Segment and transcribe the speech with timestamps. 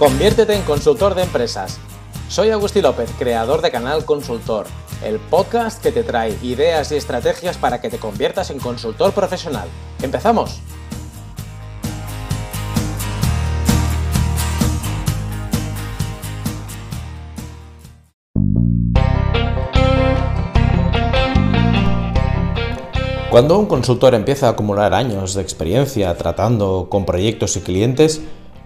[0.00, 1.78] Conviértete en consultor de empresas.
[2.30, 4.66] Soy Agustín López, creador de Canal Consultor,
[5.04, 9.68] el podcast que te trae ideas y estrategias para que te conviertas en consultor profesional.
[10.00, 10.62] ¡Empezamos!
[23.30, 28.22] Cuando un consultor empieza a acumular años de experiencia tratando con proyectos y clientes,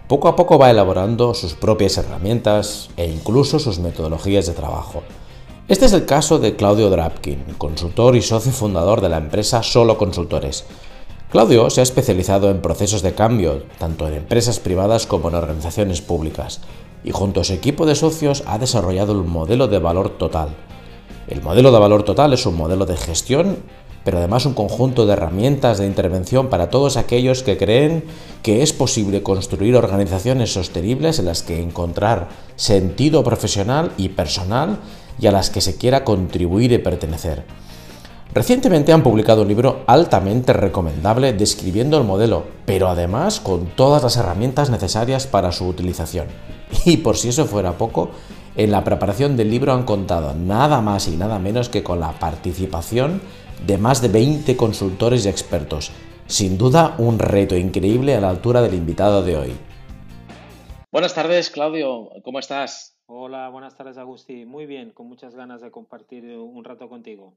[0.08, 5.02] poco a poco va elaborando sus propias herramientas e incluso sus metodologías de trabajo.
[5.66, 9.96] Este es el caso de Claudio Drapkin, consultor y socio fundador de la empresa Solo
[9.96, 10.66] Consultores.
[11.30, 16.02] Claudio se ha especializado en procesos de cambio, tanto en empresas privadas como en organizaciones
[16.02, 16.60] públicas,
[17.02, 20.50] y junto a su equipo de socios ha desarrollado el modelo de valor total.
[21.28, 23.56] El modelo de valor total es un modelo de gestión
[24.04, 28.04] pero además un conjunto de herramientas de intervención para todos aquellos que creen
[28.42, 34.78] que es posible construir organizaciones sostenibles en las que encontrar sentido profesional y personal
[35.18, 37.44] y a las que se quiera contribuir y pertenecer.
[38.34, 44.16] Recientemente han publicado un libro altamente recomendable describiendo el modelo, pero además con todas las
[44.16, 46.26] herramientas necesarias para su utilización.
[46.84, 48.10] Y por si eso fuera poco,
[48.56, 52.18] en la preparación del libro han contado nada más y nada menos que con la
[52.18, 53.20] participación
[53.66, 55.92] de más de 20 consultores y expertos.
[56.26, 59.52] Sin duda, un reto increíble a la altura del invitado de hoy.
[60.90, 62.10] Buenas tardes, Claudio.
[62.22, 62.98] ¿Cómo estás?
[63.06, 64.48] Hola, buenas tardes, Agustín.
[64.48, 67.36] Muy bien, con muchas ganas de compartir un rato contigo.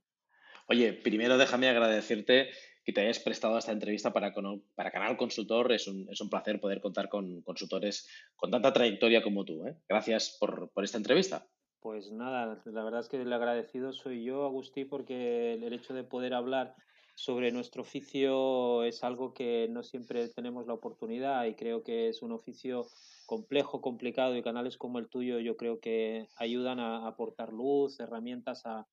[0.67, 2.49] Oye, primero déjame agradecerte
[2.85, 4.33] que te hayas prestado a esta entrevista para,
[4.75, 5.71] para Canal Consultor.
[5.73, 9.65] Es un, placer poder contar con consultores con tanta trayectoria como tú.
[9.65, 9.75] ¿eh?
[9.89, 11.45] Gracias por esta entrevista.
[11.79, 16.03] Pues nada, la verdad es que el agradecido soy yo, Agustín, porque el hecho de
[16.03, 16.75] poder hablar
[17.15, 22.21] sobre nuestro oficio es algo que no siempre tenemos la oportunidad y creo que es
[22.21, 22.87] un oficio
[23.25, 28.65] complejo, complicado y canales como el tuyo yo creo que ayudan a aportar luz, herramientas
[28.65, 28.87] a,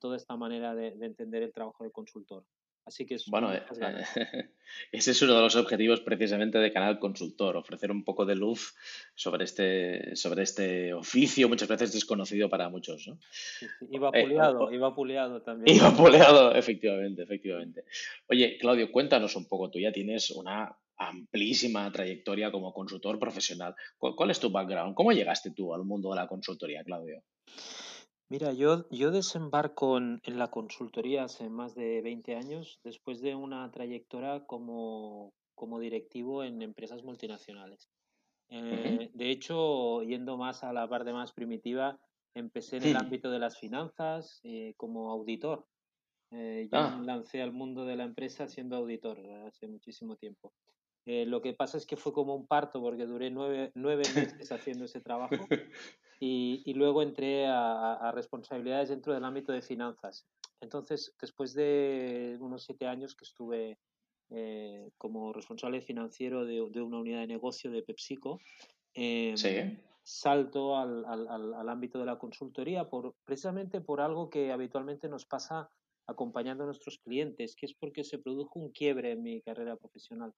[0.00, 2.44] toda esta manera de entender el trabajo de consultor.
[2.90, 3.62] Así que bueno, eh,
[4.90, 8.74] ese es uno de los objetivos precisamente de Canal Consultor, ofrecer un poco de luz
[9.14, 13.06] sobre este, sobre este oficio, muchas veces desconocido para muchos.
[13.06, 13.20] ¿no?
[13.92, 15.76] Iba eh, puleado, iba puleado también.
[15.76, 17.84] Iba puleado, efectivamente, efectivamente.
[18.26, 23.76] Oye, Claudio, cuéntanos un poco, tú ya tienes una amplísima trayectoria como consultor profesional.
[23.98, 24.96] ¿Cuál es tu background?
[24.96, 27.22] ¿Cómo llegaste tú al mundo de la consultoría, Claudio?
[28.30, 33.68] Mira, yo, yo desembarco en, la consultoría hace más de 20 años después de una
[33.72, 37.90] trayectoria como, como directivo en empresas multinacionales.
[38.48, 41.98] Eh, de hecho, yendo más a la parte más primitiva,
[42.32, 45.66] empecé en el ámbito de las finanzas eh, como auditor.
[46.30, 47.02] Eh, yo ah.
[47.04, 50.52] lancé al mundo de la empresa siendo auditor hace muchísimo tiempo.
[51.04, 54.84] lo que pasa es que fue como un parto porque duré nueve, nueve meses haciendo
[54.84, 55.34] ese trabajo
[56.22, 60.26] y, luego entré a, responsabilidades dentro del ámbito de finanzas.
[60.60, 63.78] Entonces, después de unos siete años que estuve
[64.28, 68.38] eh, como responsable financiero de, una unidad de negocio de PepsiCo,
[68.92, 69.34] em,
[70.02, 75.70] salto al, al, ámbito de la consultoría por, precisamente por algo que habitualmente nos pasa
[76.06, 80.34] acompañando a nuestros clientes, que es porque se produjo un quiebre en mi carrera profesional.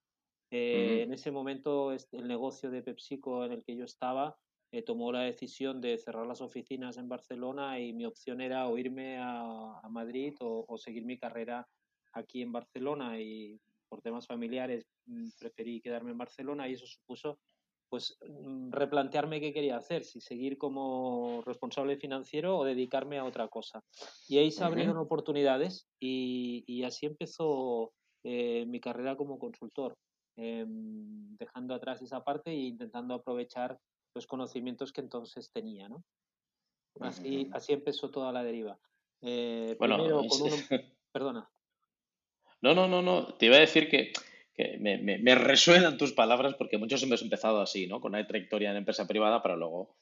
[0.50, 4.36] Eh, en ese momento, el negocio de PepsiCo en el que yo estaba
[4.74, 8.78] eh, tomó la decisión de cerrar las oficinas en Barcelona y mi opción era o
[8.78, 11.68] irme a, Madrid o, seguir mi carrera
[12.14, 17.38] aquí en Barcelona y por temas familiares mm, preferí quedarme en Barcelona y eso supuso
[17.90, 23.48] pues mm, replantearme qué quería hacer, si seguir como responsable financiero o dedicarme a otra
[23.48, 23.84] cosa.
[24.26, 27.92] Y ahí se abrieron oportunidades y, así empezó
[28.24, 29.98] eh, mi carrera como consultor,
[30.36, 33.78] em, dejando atrás esa parte e intentando aprovechar
[34.14, 36.04] los conocimientos que entonces tenía, ¿no?
[37.00, 38.78] Así, así empezó toda la deriva.
[39.22, 40.56] Eh, bueno, primero con uno...
[41.12, 41.50] Perdona.
[42.60, 43.34] No, no, no, no.
[43.34, 44.12] Te iba a decir que,
[44.78, 48.00] me, resuenan tus palabras porque muchos hemos empezado así, ¿no?
[48.00, 49.96] Con una trayectoria en empresa privada para luego,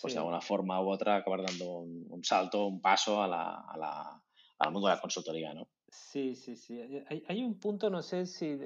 [0.00, 3.76] pues de alguna forma u otra, acabar dando un, salto, un paso a la, a
[3.76, 4.22] la,
[4.58, 5.68] al mundo de la consultoría, ¿no?
[5.90, 6.80] Sí, sí, sí.
[7.26, 8.56] Hay, un punto, no sé si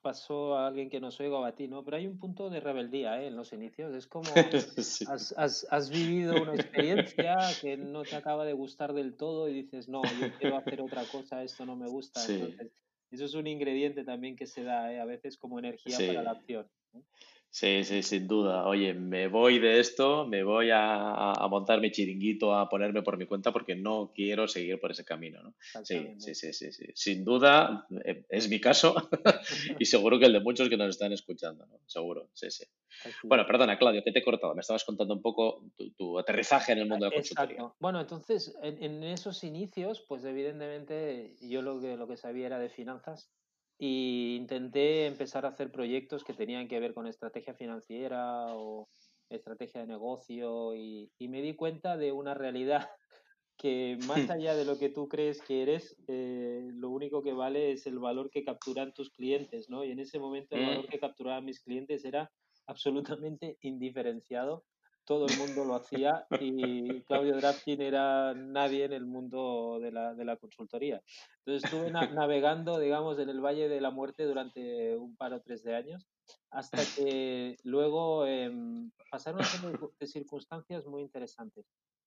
[0.00, 1.84] pasó a alguien que nos oiga o a ti, ¿no?
[1.84, 3.26] Pero hay un punto de rebeldía ¿eh?
[3.26, 3.94] en los inicios.
[3.94, 4.30] Es como
[5.36, 10.02] has, vivido una experiencia que no te acaba de gustar del todo y dices, no,
[10.04, 12.20] yo quiero hacer otra cosa, esto no me gusta.
[12.22, 15.00] eso es un ingrediente también que se da ¿eh?
[15.00, 16.66] a veces como energía para la acción.
[17.54, 18.66] Sí, sí, sin duda.
[18.66, 23.16] Oye, me voy de esto, me voy a, a montar mi chiringuito, a ponerme por
[23.16, 25.54] mi cuenta porque no quiero seguir por ese camino, ¿no?
[25.84, 26.86] Sí, sí, sí, sí, sí.
[26.96, 28.96] Sin duda eh, es mi caso
[29.78, 31.78] y seguro que el de muchos que nos están escuchando, ¿no?
[31.86, 32.64] Seguro, sí, sí.
[33.22, 34.52] Bueno, perdona, Claudio, que te he cortado.
[34.56, 35.62] Me estabas contando un poco
[35.96, 37.54] tu, aterrizaje en el mundo de la consultoría.
[37.54, 37.76] Exacto.
[37.78, 42.58] Bueno, entonces, en, en, esos inicios, pues evidentemente yo lo que, lo que sabía era
[42.58, 43.30] de finanzas
[43.78, 48.88] y intenté empezar a hacer proyectos que tenían que ver con estrategia financiera o
[49.30, 52.88] estrategia de negocio y, me di cuenta de una realidad
[53.56, 57.72] que más allá de lo que tú crees que eres, eh, lo único que vale
[57.72, 59.84] es el valor que capturan tus clientes, ¿no?
[59.84, 60.88] Y en ese momento el valor mm.
[60.88, 62.30] que capturaban mis clientes era
[62.66, 64.64] absolutamente indiferenciado
[65.04, 70.14] todo el mundo lo hacía y Claudio Drafkin era nadie en el mundo de la,
[70.14, 71.02] de la consultoría.
[71.38, 75.62] Entonces estuve navegando, digamos, en el Valle de la Muerte durante un par o tres
[75.62, 76.06] de años,
[76.50, 78.50] hasta que luego eh,
[79.10, 81.66] pasaron una serie de circunstancias muy interesantes.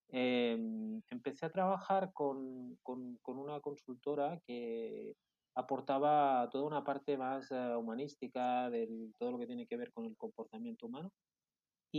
[0.09, 5.15] Em, empecé a trabajar con, con, con, una consultora que
[5.53, 10.05] aportaba toda una parte más eh, humanística de todo lo que tiene que ver con
[10.05, 11.11] el comportamiento humano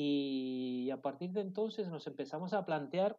[0.00, 3.18] y a partir de entonces nos empezamos a plantear,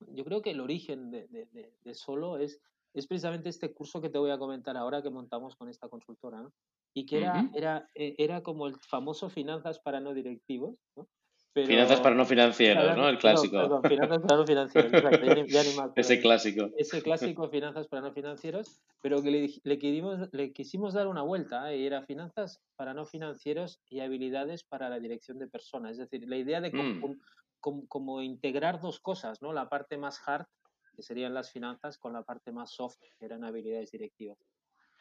[0.00, 2.60] yo creo que el origen de, de, Solo es,
[2.94, 6.40] es precisamente este curso que te voy a comentar ahora que montamos con esta consultora,
[6.40, 6.52] ¿no?
[6.94, 11.08] Y que era, era, e, era como el famoso finanzas para no directivos, ¿no?
[11.54, 13.08] Finanzas para no financieros, ¿no?
[13.08, 13.82] El clásico.
[13.82, 16.70] finanzas para no financieros, exacto, Ese clásico.
[16.76, 21.72] Ese clásico, finanzas para no financieros, pero que le, le, le quisimos dar una vuelta,
[21.72, 21.78] ¿eh?
[21.78, 25.92] y era finanzas para no financieros y habilidades para la dirección de personas.
[25.92, 27.02] Es decir, la idea de mm.
[27.60, 29.52] como, integrar dos cosas, ¿no?
[29.52, 30.46] La parte más hard,
[30.94, 34.38] que serían las finanzas, con la parte más soft, que eran habilidades directivas.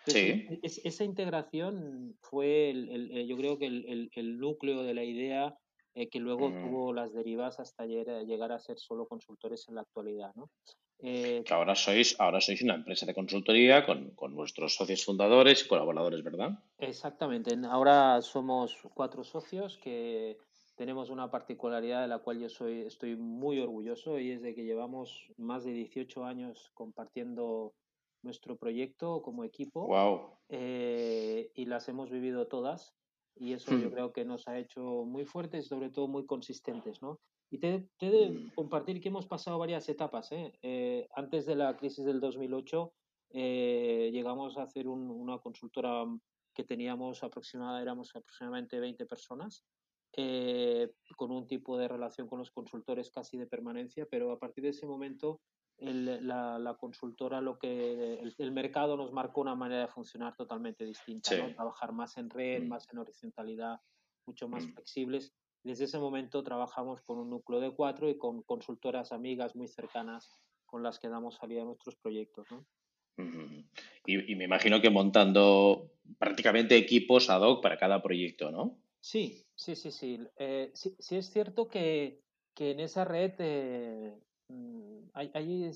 [0.05, 0.47] sí.
[0.61, 5.57] esa integración fue, el, eh, yo creo que el, el núcleo de la idea
[5.97, 6.61] eh, que luego mm.
[6.61, 10.31] tuvo las derivas hasta llegar a ser solo consultores en la actualidad.
[10.35, 10.51] ¿no?
[10.99, 15.65] Eh, que ahora sois, ahora sois una empresa de consultoría con, con nuestros socios fundadores
[15.65, 16.51] y colaboradores, ¿verdad?
[16.77, 17.57] Exactamente.
[17.67, 20.37] Ahora somos cuatro socios que
[20.75, 24.65] tenemos una particularidad de la cual yo soy, estoy muy orgulloso y es de que
[24.65, 27.73] llevamos más de 18 años compartiendo
[28.21, 29.87] nuestro proyecto como equipo.
[29.87, 30.37] Wow.
[30.49, 32.96] Eh, y las hemos vivido todas
[33.39, 33.91] y eso yo hmm.
[33.91, 37.19] creo que nos ha hecho muy fuertes sobre todo muy consistentes, ¿no?
[37.49, 38.51] Y te, te de hmm.
[38.55, 40.31] compartir que hemos pasado varias etapas.
[40.31, 40.53] ¿eh?
[40.61, 42.93] Eh, antes de la crisis del 2008
[43.31, 46.05] eh, llegamos a hacer una consultora
[46.53, 49.63] que teníamos aproximada, éramos aproximadamente 20 personas,
[51.15, 54.71] con un tipo de relación con los consultores casi de permanencia, pero a partir de
[54.71, 55.41] ese momento
[55.79, 61.91] la, consultora, lo que el, mercado nos marcó una manera de funcionar totalmente distinta, trabajar
[61.93, 62.67] más en red, mm.
[62.67, 63.79] más en horizontalidad,
[64.25, 64.73] mucho más mm.
[64.73, 65.33] flexibles.
[65.63, 70.29] Desde ese momento trabajamos con un núcleo de cuatro y con consultoras amigas muy cercanas
[70.65, 72.47] con las que damos salida a nuestros proyectos.
[74.05, 78.77] Y, me imagino que montando prácticamente equipos ad hoc para cada proyecto, ¿no?
[78.99, 80.19] Sí, sí, sí, sí.
[80.37, 82.21] Eh, sí, es cierto que,
[82.53, 84.19] que en esa red eh,
[85.13, 85.71] hay, hay,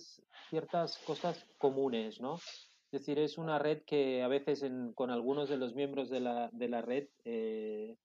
[0.50, 2.36] ciertas cosas comunes, ¿no?
[2.36, 4.66] Es decir, es una red que a veces
[4.96, 7.96] con algunos de los miembros de la, de la red eh,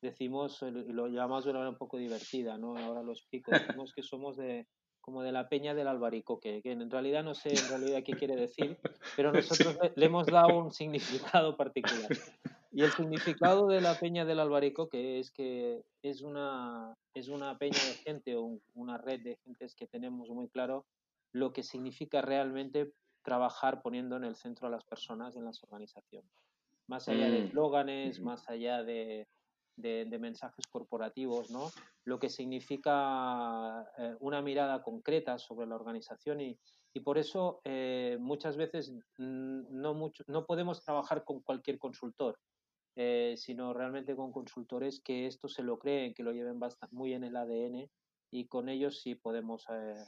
[0.00, 2.76] decimos, lo llamamos de una manera un poco divertida, ¿no?
[2.76, 3.50] Ahora lo explico,
[3.82, 4.66] decimos que somos de
[5.00, 8.36] como de la peña del albaricoque, que en realidad no sé en realidad qué quiere
[8.36, 8.76] decir,
[9.16, 12.10] pero nosotros le hemos dado un significado particular.
[12.70, 17.78] Y el significado de la peña del Albaricoque es que es una, es una peña
[17.78, 20.84] de gente o una red de gentes que tenemos muy claro
[21.32, 26.30] lo que significa realmente trabajar poniendo en el centro a las personas en las organizaciones.
[26.86, 27.44] Más allá de mm.
[27.44, 29.28] eslóganes, más allá de,
[29.76, 31.70] de, mensajes corporativos, ¿no?
[32.04, 36.58] Lo que significa eh, una mirada concreta sobre la organización y,
[36.94, 42.38] y por eso eh, muchas veces no, mucho, no podemos trabajar con cualquier consultor.
[43.00, 47.12] Eh, sino realmente con consultores que esto se lo creen, que lo lleven bastante, muy
[47.12, 47.88] en el ADN
[48.32, 50.04] y con ellos sí podemos, eh,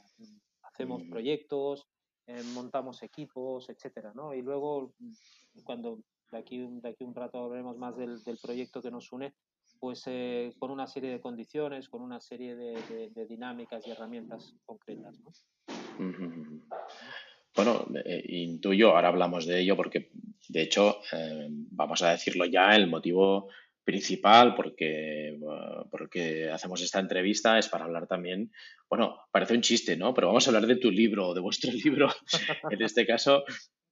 [0.63, 1.09] hacemos mm.
[1.09, 1.87] proyectos,
[2.27, 4.33] eh, montamos equipos, etcétera, ¿no?
[4.33, 4.93] Y luego,
[5.63, 5.99] cuando
[6.33, 9.35] de aquí, de aquí un rato hablaremos más del, del proyecto que nos une,
[9.79, 10.03] pues
[10.59, 15.31] con una serie de condiciones, con una serie de, de, dinámicas y herramientas concretas, ¿no?
[17.55, 17.85] Bueno,
[18.27, 20.11] intuyo, ahora hablamos de ello porque
[20.51, 23.47] de hecho, eh, vamos a decirlo ya, el motivo
[23.83, 25.39] principal porque,
[25.89, 28.51] porque hacemos esta entrevista es para hablar también,
[28.89, 30.13] bueno, parece un chiste, ¿no?
[30.13, 32.09] Pero vamos a hablar de tu libro, de vuestro libro,
[32.69, 33.45] en este caso,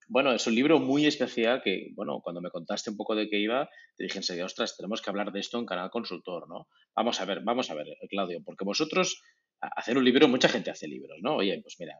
[0.09, 3.39] bueno, es un libro muy especial que, bueno, cuando me contaste un poco de qué
[3.39, 6.67] iba, te dije enseguida, ostras, tenemos que hablar de esto en Canal Consultor, ¿no?
[6.93, 9.21] Vamos a ver, vamos a ver, Claudio, porque vosotros,
[9.61, 11.37] hacer un libro, mucha gente hace libros, ¿no?
[11.37, 11.97] Oye, pues mira,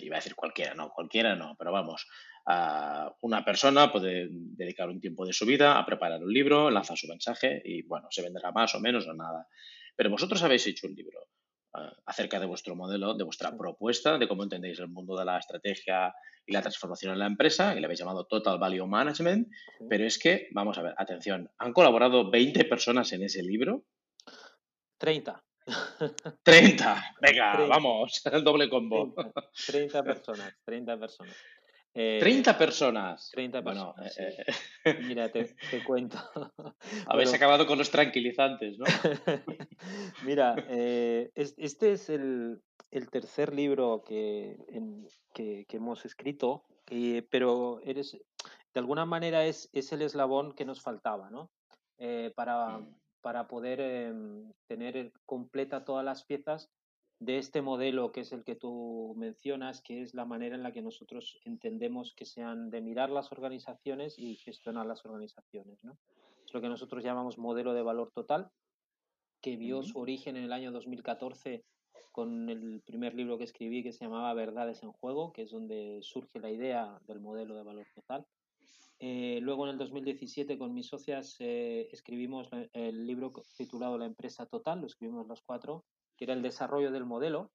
[0.00, 2.06] iba a decir cualquiera, no, cualquiera no, pero vamos,
[2.46, 7.08] una persona puede dedicar un tiempo de su vida a preparar un libro, lanza su
[7.08, 9.48] mensaje y, bueno, se venderá más o menos o nada.
[9.96, 11.28] Pero vosotros habéis hecho un libro
[11.76, 15.38] eh, acerca de vuestro modelo, de vuestra propuesta, de cómo entendéis el mundo de la
[15.38, 16.14] estrategia
[16.46, 19.48] y la transformación en la empresa, y le habéis llamado Total Value Management,
[19.88, 23.84] pero es que, vamos a ver, atención, ¿han colaborado 20 personas en ese libro?
[24.98, 25.42] 30.
[26.42, 29.14] 30, venga, vamos, el doble combo.
[29.66, 31.34] 30, personas, 30 personas.
[31.94, 33.30] 30 eh, personas.
[33.32, 34.18] 30 personas.
[34.18, 34.44] Eh,
[34.84, 35.54] eh, Mira, te,
[35.86, 36.18] cuento.
[37.06, 38.84] Habéis acabado con los tranquilizantes, ¿no?
[40.24, 42.60] Mira, este es el,
[43.10, 44.56] tercer libro que,
[45.32, 46.64] que, hemos escrito,
[47.30, 51.50] pero eres, de alguna manera es, es el eslabón que nos faltaba, ¿no?
[52.34, 56.70] para, mm para poder em, tener completa todas las piezas
[57.18, 60.72] de este modelo que es el que tú mencionas, que es la manera en la
[60.72, 65.82] que nosotros entendemos que sean de mirar las organizaciones y gestionar las organizaciones.
[65.84, 65.96] ¿no?
[66.44, 68.50] Es lo que nosotros llamamos modelo de valor total,
[69.40, 71.64] que vio su origen en el año 2014
[72.12, 75.98] con el primer libro que escribí que se llamaba Verdades en Juego, que es donde
[76.02, 78.24] surge la idea del modelo de valor total.
[79.00, 84.46] Eh, luego en el 2017 con mis socias eh, escribimos el libro titulado La empresa
[84.46, 85.84] total, lo escribimos los cuatro,
[86.16, 87.52] que era el desarrollo del modelo,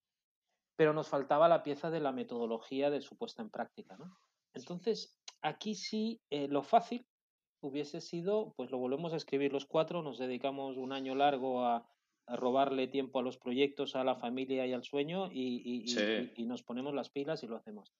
[0.75, 3.97] pero nos faltaba la pieza de la metodología de su puesta en práctica.
[4.53, 7.05] Entonces, aquí sí, eh, lo fácil
[7.61, 11.85] hubiese sido, pues lo volvemos a escribir los cuatro, nos dedicamos un año largo a,
[12.31, 17.09] robarle tiempo a los proyectos, a la familia y al sueño y nos ponemos las
[17.09, 17.91] pilas y lo hacemos.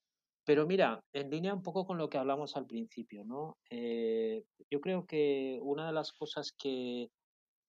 [0.50, 3.60] Pero mira, en línea un poco con lo que hablamos al principio, ¿no?
[3.70, 7.12] Eh, yo creo que una de las cosas que,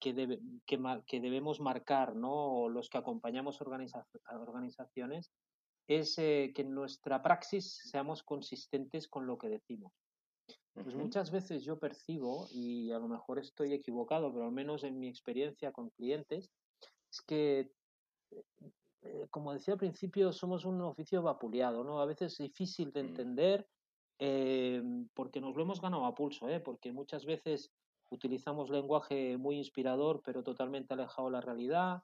[0.01, 2.69] que, debemos marcar, ¿no?
[2.69, 5.31] Los que acompañamos organizaciones,
[5.87, 9.93] es eh, que en nuestra praxis seamos consistentes con lo que decimos.
[10.73, 14.99] Pues muchas veces yo percibo, y a lo mejor estoy equivocado, pero al menos en
[14.99, 16.51] mi experiencia con clientes,
[17.11, 17.73] es que
[19.03, 22.01] eh, como decía al principio, somos un oficio vapuleado, ¿no?
[22.01, 23.07] A veces difícil de mm.
[23.07, 23.69] entender
[24.19, 24.83] eh,
[25.15, 26.61] porque nos lo hemos ganado a pulso, ¿eh?
[26.61, 27.73] Porque muchas veces
[28.11, 32.03] utilizamos lenguaje muy inspirador pero totalmente alejado de la realidad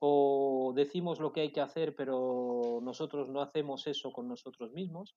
[0.00, 5.16] o decimos lo que hay que hacer pero nosotros no hacemos eso con nosotros mismos.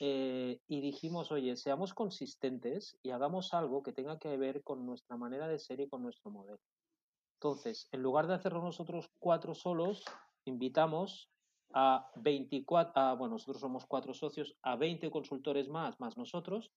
[0.00, 5.46] y dijimos, oye, seamos consistentes y hagamos algo que tenga que ver con nuestra manera
[5.46, 6.58] de ser y con nuestro modelo.
[7.34, 10.04] Entonces, en lugar de hacerlo nosotros cuatro solos,
[10.44, 11.28] invitamos
[11.74, 16.70] a 24, bueno, nosotros somos cuatro socios, a 20 consultores más, más nosotros,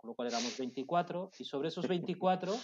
[0.00, 2.54] con lo cual éramos 24, y sobre esos 24,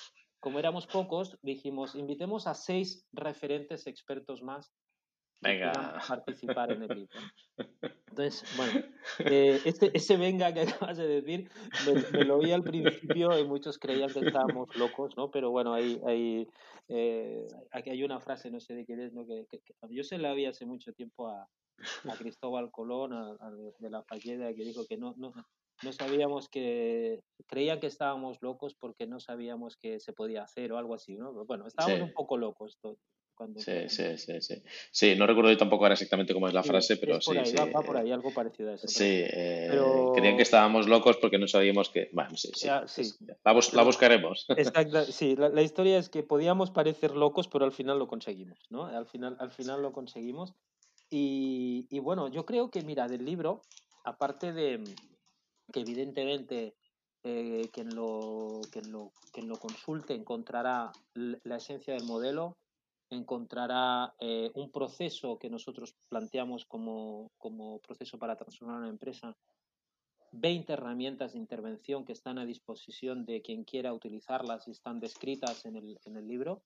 [0.40, 4.72] como éramos pocos, dijimos, invitemos a seis referentes expertos más
[5.40, 6.00] Venga.
[6.08, 7.18] participar en el libro.
[8.08, 8.80] Entonces, bueno,
[9.18, 11.50] eh, este, ese venga que acabas de decir,
[12.12, 15.30] me, lo oí al principio y muchos creían que estábamos locos, ¿no?
[15.30, 16.48] Pero bueno, hay, hay,
[16.88, 19.26] eh, aquí hay una frase, no sé de quién es, ¿no?
[19.26, 19.44] Que,
[19.90, 21.46] yo se la vi hace mucho tiempo a,
[22.08, 23.36] a Cristóbal Colón,
[23.78, 25.34] de la Falleda, que dijo que no, no,
[25.82, 30.78] no sabíamos que, creían que estábamos locos porque no sabíamos que se podía hacer o
[30.78, 31.32] algo así, ¿no?
[31.44, 32.98] Bueno, estábamos un poco locos todos.
[33.58, 34.62] Sí, sí, sí, sí.
[34.90, 37.32] Sí, no recuerdo tampoco ahora exactamente cómo es la frase, pero sí.
[37.44, 38.88] sí va, por ahí, algo parecido a eso.
[38.88, 39.68] Sí, eh,
[40.14, 42.08] creían que estábamos locos porque no sabíamos que.
[42.12, 42.66] Bueno, sí, sí.
[43.44, 44.46] La, buscaremos.
[44.56, 48.86] Exacto, sí, la, historia es que podíamos parecer locos, pero al final lo conseguimos, ¿no?
[48.86, 50.54] Al final, al final lo conseguimos.
[51.10, 53.60] Y, y bueno, yo creo que, mira, del libro,
[54.04, 54.82] aparte de
[55.72, 56.74] que evidentemente
[57.24, 62.56] eh, quien, lo, quien, lo, quien lo consulte encontrará la esencia del modelo,
[63.10, 69.36] encontrará eh, un proceso que nosotros planteamos como, como, proceso para transformar una empresa,
[70.32, 75.64] 20 herramientas de intervención que están a disposición de quien quiera utilizarlas y están descritas
[75.64, 76.62] en el, en el libro.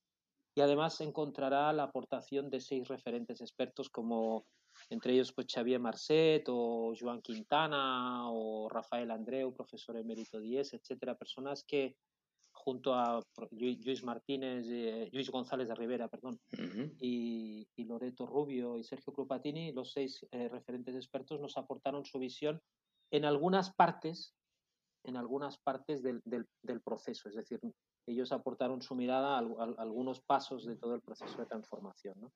[0.54, 4.46] Y además encontrará la aportación de seis referentes expertos como
[4.90, 11.16] entre ellos pues Xavier Marcet o Joan Quintana o Rafael Andreu, profesor emérito 10, etcétera,
[11.16, 11.96] personas que
[12.52, 13.20] junto a
[13.52, 16.38] Luis Martínez, eh, Luis González de Rivera, perdón,
[17.00, 22.60] y, Loreto Rubio y Sergio Crupatini, los seis eh, referentes expertos, nos aportaron su visión
[23.10, 24.34] en algunas partes
[25.04, 27.58] en algunas partes del, del, proceso, es decir,
[28.06, 32.14] ellos aportaron su mirada a, algunos pasos de todo el proceso de transformación.
[32.20, 32.32] ¿no?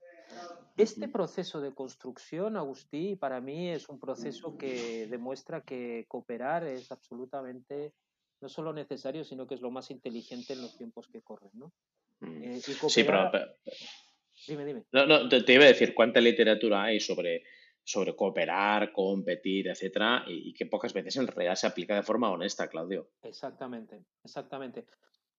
[0.76, 6.90] Este proceso de construcción, Agustí, para mí es un proceso que demuestra que cooperar es
[6.92, 7.92] absolutamente
[8.40, 11.50] no solo necesario, sino que es lo más inteligente en los tiempos que corren.
[11.54, 11.72] ¿no?
[12.20, 12.42] Mm.
[12.42, 13.30] Eh, sí, pero,
[14.46, 14.84] Dime, dime.
[14.92, 17.44] No, no, te, iba a decir cuánta literatura hay sobre,
[17.82, 22.68] sobre cooperar, competir, etcétera, y, que pocas veces en realidad se aplica de forma honesta,
[22.68, 23.10] Claudio.
[23.22, 24.86] Exactamente, exactamente.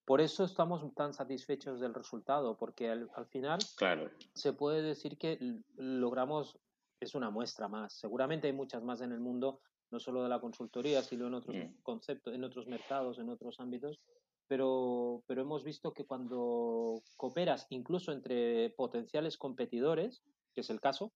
[0.06, 4.12] Por eso estamos tan satisfechos del resultado, porque al, final claro.
[4.36, 5.40] se puede decir que
[5.78, 6.60] logramos,
[7.00, 7.94] es una muestra más.
[7.94, 11.56] Seguramente hay muchas más en el mundo, no solo de la consultoría, sino en otros
[11.56, 11.82] mm.
[11.82, 14.00] conceptos, en otros mercados, en otros ámbitos,
[14.48, 20.22] pero, pero hemos visto que cuando cooperas incluso entre potenciales competidores,
[20.54, 21.14] que es el caso,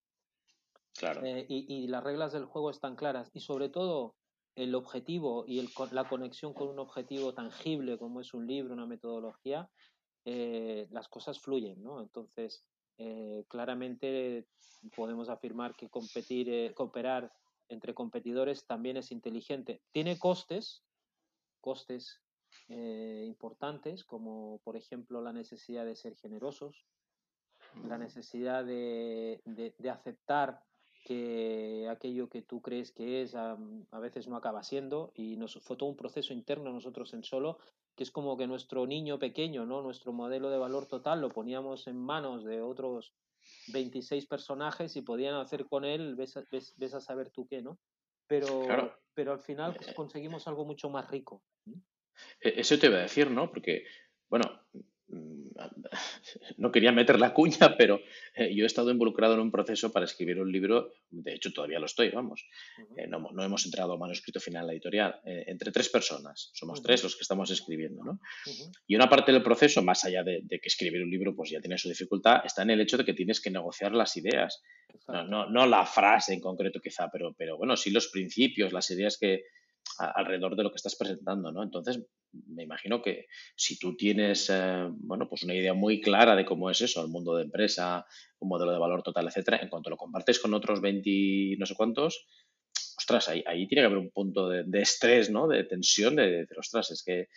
[0.98, 1.22] claro.
[1.24, 4.16] Eh, y, las reglas del juego están claras, y sobre todo
[4.60, 8.86] el objetivo y el, la conexión con un objetivo tangible como es un libro, una
[8.86, 9.70] metodología,
[10.26, 12.02] eh, las cosas fluyen, ¿no?
[12.02, 12.66] Entonces,
[12.98, 14.48] eh, claramente
[14.96, 17.32] podemos afirmar que competir, cooperar
[17.70, 19.82] entre competidores también es inteligente.
[19.92, 20.84] Tiene costes,
[21.62, 22.22] costes
[22.68, 26.86] eh, importantes, como por ejemplo la necesidad de ser generosos,
[27.88, 30.64] la necesidad de, de, aceptar
[31.04, 33.58] que aquello que tú crees que es a,
[34.00, 37.58] veces no acaba siendo y nos fue todo un proceso interno nosotros en solo
[37.96, 39.82] que es como que nuestro niño pequeño, ¿no?
[39.82, 43.14] nuestro modelo de valor total lo poníamos en manos de otros
[43.68, 47.80] 26 personajes y podían hacer con él, ves, ves, a saber tú qué, ¿no?
[48.28, 48.62] Pero,
[49.14, 51.42] pero al final pues, conseguimos algo mucho más rico.
[52.42, 53.50] E-, eso te iba a decir, ¿no?
[53.50, 53.84] Porque,
[54.30, 54.59] bueno, mm,
[56.58, 58.02] no quería meter la cuña, pero
[58.36, 61.80] eh, yo he estado involucrado en un proceso para escribir un libro, de hecho todavía
[61.80, 62.46] lo estoy, vamos,
[62.98, 66.82] eh, no, hemos entrado a manuscrito final en la editorial, eh, entre tres personas, somos
[66.82, 68.20] tres los que estamos escribiendo, ¿no?
[68.88, 71.78] Y una parte del proceso, más allá de, que escribir un libro pues ya tiene
[71.78, 74.62] su dificultad, está en el hecho de que tienes que negociar las ideas,
[75.08, 78.90] no, no, no, la frase en concreto quizá, pero, pero bueno, sí los principios, las
[78.92, 79.44] ideas que,
[79.98, 81.64] alrededor de lo que estás presentando, ¿no?
[81.64, 82.00] Entonces,
[82.32, 86.70] me imagino que si tú tienes, eh, bueno, pues una idea muy clara de cómo
[86.70, 88.06] es eso, el mundo de empresa,
[88.40, 91.76] un modelo de valor total, etcétera, en cuanto lo compartes con otros 20 no sé
[91.76, 92.26] cuántos,
[92.98, 95.48] ostras, ahí, ahí tiene que haber un punto de, estrés, ¿no?
[95.48, 97.30] De tensión, de, de, ostras, es que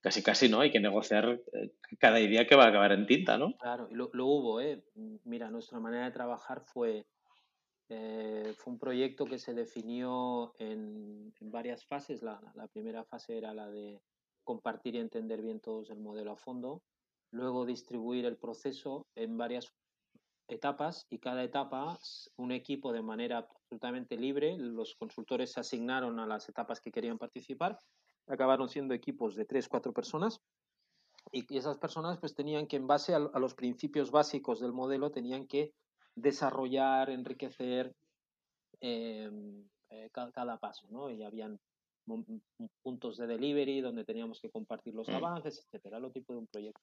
[0.00, 3.38] casi casi no hay que negociar eh, cada idea que va a acabar en tinta,
[3.38, 3.56] ¿no?
[3.56, 4.84] Claro, y lo, lo hubo, ¿eh?
[5.24, 7.06] Mira, nuestra manera de trabajar fue
[7.88, 12.22] eh, fue un proyecto que se definió en, varias fases.
[12.22, 12.40] La,
[12.72, 14.00] primera fase era la de
[14.42, 16.82] compartir y entender bien todos el modelo a fondo.
[17.30, 19.72] Luego distribuir el proceso en varias
[20.48, 21.98] etapas y cada etapa
[22.36, 24.56] un equipo de manera absolutamente libre.
[24.56, 27.78] Los consultores se asignaron a las etapas que querían participar.
[28.26, 30.40] Acabaron siendo equipos de tres, cuatro personas
[31.32, 35.46] y esas personas pues tenían que en base a, los principios básicos del modelo tenían
[35.46, 35.72] que
[36.14, 37.94] desarrollar, enriquecer
[38.80, 41.10] em, eh, cada, paso, ¿no?
[41.10, 41.58] Y habían
[42.82, 45.14] puntos de delivery donde teníamos que compartir los mm.
[45.14, 46.82] avances, etcétera, lo tipo de un proyecto.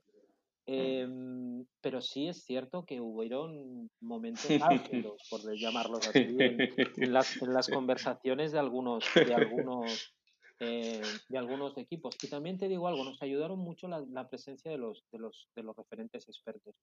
[0.67, 0.73] Mm.
[0.73, 7.53] Em, pero sí es cierto que hubieron momentos álgidos, por llamarlos así, en, las, en,
[7.53, 10.13] las, conversaciones de algunos, de algunos,
[10.59, 12.15] eh, de algunos equipos.
[12.21, 15.49] Y también te digo algo, nos ayudaron mucho la, la presencia de los, de, los,
[15.55, 16.75] de los referentes expertos.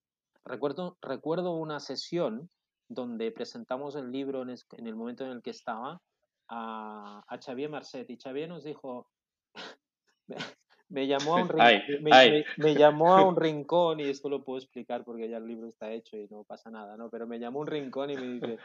[0.48, 2.48] Recuerdo, recuerdo una sesión
[2.88, 6.00] donde presentamos el libro en, el momento en el que estaba
[6.48, 9.06] a, a Xavier Marcet y Xavier nos dijo,
[10.88, 11.48] me, llamó a un
[12.56, 15.92] me, llamó a un rincón y esto lo puedo explicar porque ya el libro está
[15.92, 17.11] hecho y no pasa nada, ¿no?
[17.11, 18.58] Pero me llamó a un rincón y me dice,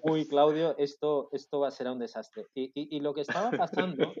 [0.00, 2.46] uy, Claudio, esto, esto va a ser un desastre.
[2.54, 4.14] Y, y, lo que estaba pasando,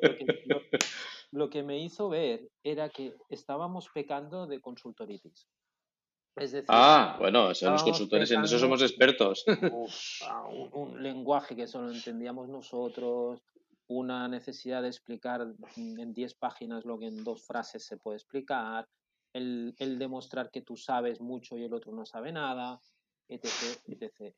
[1.30, 5.48] lo que, me hizo ver era que estábamos pecando de consultoritis
[6.68, 9.44] ah, bueno, son los consultores, en eso somos expertos.
[10.72, 13.42] un, lenguaje que solo entendíamos nosotros,
[13.88, 15.46] una necesidad de explicar
[15.76, 18.86] en 10 páginas lo que en dos frases se puede explicar,
[19.32, 22.80] el, demostrar que tú sabes mucho y el otro no sabe nada,
[23.28, 23.48] etc.
[23.86, 24.34] etc,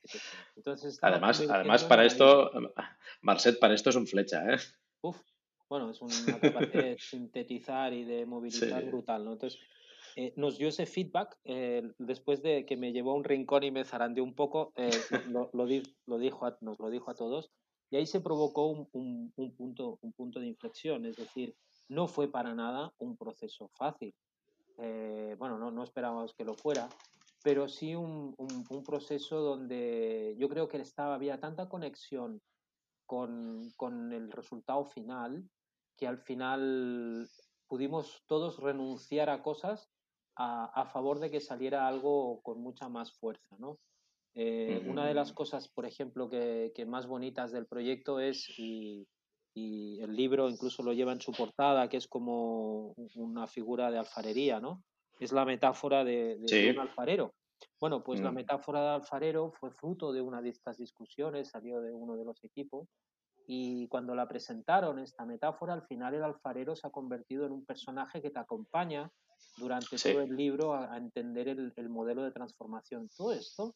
[0.56, 2.50] Entonces, además, además para esto,
[3.22, 4.58] Marcet, para esto es un flecha, ¿eh?
[5.02, 5.20] Uf,
[5.68, 9.32] bueno, es una capacidad de sintetizar y de movilizar brutal, ¿no?
[9.32, 9.60] Entonces,
[10.20, 13.70] eh, nos dio ese feedback eh, después de que me llevó a un rincón y
[13.70, 14.90] me zarandeó un poco, eh,
[15.28, 15.64] lo, lo,
[16.18, 17.52] dijo nos lo dijo a todos,
[17.88, 21.54] y ahí se provocó un, punto, un punto de inflexión, es decir,
[21.88, 24.12] no fue para nada un proceso fácil.
[24.76, 26.88] bueno, no, no esperábamos que lo fuera,
[27.44, 28.34] pero sí un,
[28.84, 32.42] proceso donde yo creo que estaba, había tanta conexión
[33.06, 35.48] con, con el resultado final
[35.96, 37.28] que al final
[37.68, 39.88] pudimos todos renunciar a cosas
[40.40, 43.78] a, favor de que saliera algo con mucha más fuerza, ¿no?
[44.34, 49.06] Eh, una de las cosas, por ejemplo, que, más bonitas del proyecto es, y,
[49.54, 54.60] el libro incluso lo lleva en su portada, que es como una figura de alfarería,
[54.60, 54.84] ¿no?
[55.18, 56.38] Es la metáfora de,
[56.72, 57.34] un alfarero.
[57.80, 58.34] Bueno, pues la mm.
[58.36, 62.44] metáfora de alfarero fue fruto de una de estas discusiones, salió de uno de los
[62.44, 62.86] equipos,
[63.48, 67.64] y cuando la presentaron, esta metáfora, al final el alfarero se ha convertido en un
[67.64, 69.10] personaje que te acompaña
[69.56, 73.08] durante todo el libro a, entender el, modelo de transformación.
[73.16, 73.74] Todo esto,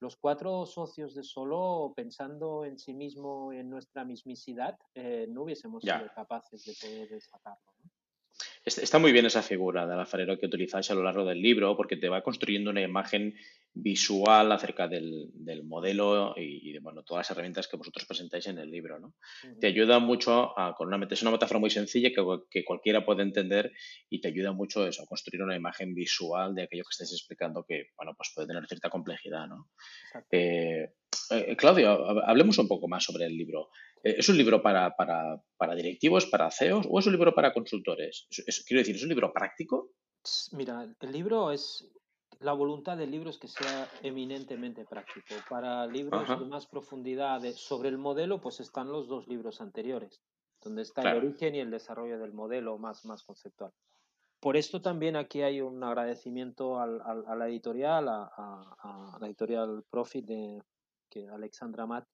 [0.00, 5.82] los cuatro socios de Solo, pensando en sí mismo, en nuestra mismicidad, eh, no hubiésemos
[5.82, 7.72] sido capaces de poder desatarlo.
[8.64, 11.98] Está muy bien esa figura del alfarero que utilizáis a lo largo del libro porque
[11.98, 13.34] te va construyendo una imagen
[13.74, 15.30] visual acerca del,
[15.64, 18.98] modelo y, de bueno, todas las herramientas que vosotros presentáis en el libro.
[18.98, 19.16] ¿no?
[19.60, 23.70] Te ayuda mucho a, con una, es una metáfora muy sencilla que, cualquiera puede entender
[24.08, 27.66] y te ayuda mucho eso, a construir una imagen visual de aquello que estáis explicando
[27.68, 29.46] que bueno, pues puede tener cierta complejidad.
[29.46, 29.68] ¿no?
[30.30, 30.88] Eh,
[31.30, 33.68] eh, Claudio, hablemos un poco más sobre el libro.
[34.04, 34.94] Eh, ¿Es un libro para,
[35.74, 38.28] directivos, para CEOs o es un libro para consultores?
[38.66, 39.90] quiero decir, ¿es un libro práctico?
[40.52, 41.90] Mira, el libro es,
[42.40, 45.34] la voluntad del libro es que sea eminentemente práctico.
[45.48, 50.22] Para libros de más profundidad sobre el modelo, pues están los dos libros anteriores,
[50.62, 53.72] donde está el origen y el desarrollo del modelo más, más conceptual.
[54.40, 60.26] Por esto también aquí hay un agradecimiento al, a la editorial, a, la editorial Profit
[60.26, 60.62] de
[61.08, 62.06] que Alexandra Matt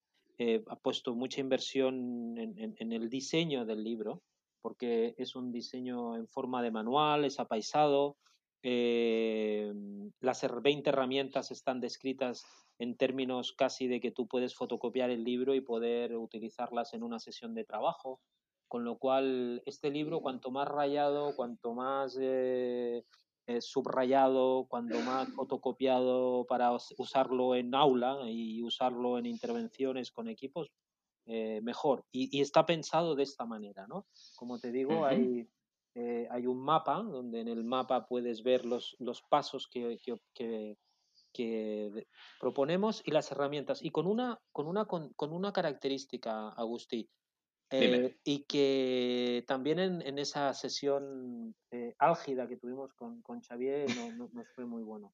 [0.42, 4.22] eh, ha puesto mucha inversión en, el diseño del libro,
[4.62, 8.16] porque es un diseño en forma de manual, es apaisado,
[8.62, 9.70] eh,
[10.20, 12.46] las 20 herramientas están descritas
[12.78, 17.18] en términos casi de que tú puedes fotocopiar el libro y poder utilizarlas en una
[17.18, 18.22] sesión de trabajo.
[18.66, 23.04] Con lo cual, este libro, cuanto más rayado, cuanto más eh,
[23.50, 30.70] eh, subrayado, cuando más fotocopiado para usarlo en aula y usarlo en intervenciones con equipos,
[31.26, 32.04] eh, mejor.
[32.12, 34.06] Y, está pensado de esta manera, ¿no?
[34.36, 35.48] Como te digo, hay,
[35.96, 39.98] eh, hay un mapa donde en el mapa puedes ver los, los pasos que,
[40.32, 40.76] que,
[41.32, 42.06] que,
[42.38, 43.82] proponemos y las herramientas.
[43.82, 47.10] Y con una, con una, con, con una característica, Agustí,
[47.72, 54.28] eh, y que también en, esa sesión eh, álgida que tuvimos con, con Xavier no,
[54.32, 55.12] nos fue muy bueno.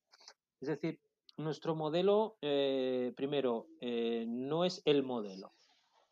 [0.60, 0.98] Es decir,
[1.36, 5.52] nuestro modelo, eh, primero, no es el modelo,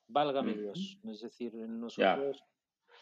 [0.06, 0.98] válgame Dios.
[1.04, 2.42] Es decir, nosotros,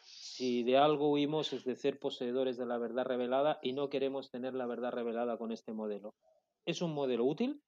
[0.02, 4.30] si de algo huimos es de ser poseedores de la verdad revelada y no queremos
[4.30, 6.14] tener la verdad revelada con este modelo.
[6.64, 7.60] Es un modelo útil,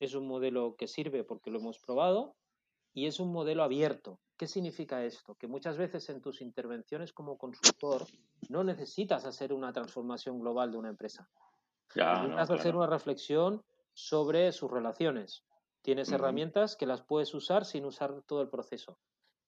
[0.00, 2.34] es un modelo que sirve porque lo hemos probado
[2.94, 4.20] y es un modelo abierto.
[4.36, 5.34] ¿Qué significa esto?
[5.34, 8.06] Que muchas veces en tus intervenciones como consultor
[8.50, 11.28] no necesitas hacer una transformación global de una empresa.
[11.94, 13.62] necesitas hacer una reflexión
[13.94, 15.44] sobre sus relaciones.
[15.80, 18.98] Tienes herramientas que las puedes usar sin usar todo el proceso.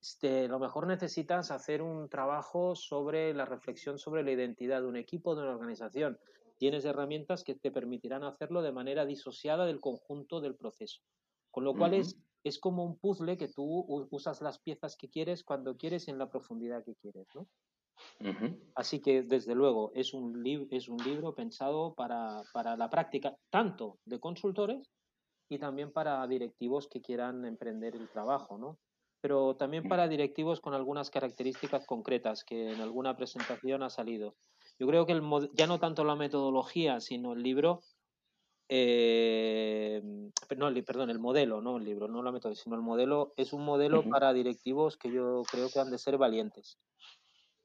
[0.00, 4.86] Este, a lo mejor necesitas hacer un trabajo sobre la reflexión sobre la identidad de
[4.86, 6.18] un equipo, de una organización.
[6.56, 11.00] Tienes herramientas que te permitirán hacerlo de manera disociada del conjunto del proceso.
[11.50, 15.44] Con lo cual es es como un puzzle que tú usas las piezas que quieres
[15.44, 17.46] cuando quieres en la profundidad que quieres, ¿no?
[18.74, 22.44] Así que, desde luego, es un, es un libro pensado para,
[22.76, 24.90] la práctica tanto de consultores
[25.48, 28.78] y también para directivos que quieran emprender el trabajo, ¿no?
[29.20, 34.36] Pero también para directivos con algunas características concretas que en alguna presentación ha salido.
[34.78, 35.22] Yo creo que el,
[35.54, 37.80] ya no tanto la metodología, sino el libro
[38.68, 39.87] eh,
[40.58, 43.64] no, perdón, el modelo, no el libro, no la método, sino el modelo es un
[43.64, 46.78] modelo para directivos que yo creo que han de ser valientes.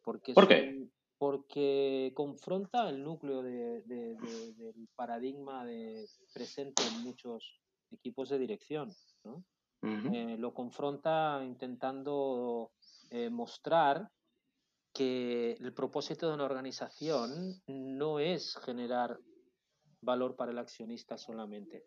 [0.03, 0.87] Porque ¿Por qué?
[1.17, 8.93] porque confronta el núcleo del paradigma de, presente en muchos equipos de dirección.
[9.81, 12.71] Eh, lo confronta intentando
[13.09, 14.09] eh, mostrar
[14.93, 19.17] que el propósito de una organización no es generar
[20.01, 21.83] valor para el accionista solamente.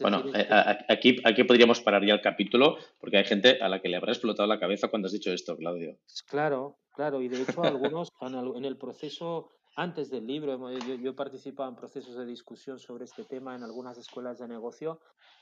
[0.00, 0.48] Bueno, eh,
[0.88, 4.12] aquí, aquí podríamos parar ya el capítulo porque hay gente a la que le habrá
[4.12, 5.98] explotado la cabeza cuando has dicho esto, Claudio.
[6.26, 8.08] Claro, claro, y de hecho algunos
[8.56, 13.04] en el proceso antes del libro, yo, yo, he participado en procesos de discusión sobre
[13.04, 15.00] este tema en algunas escuelas de negocio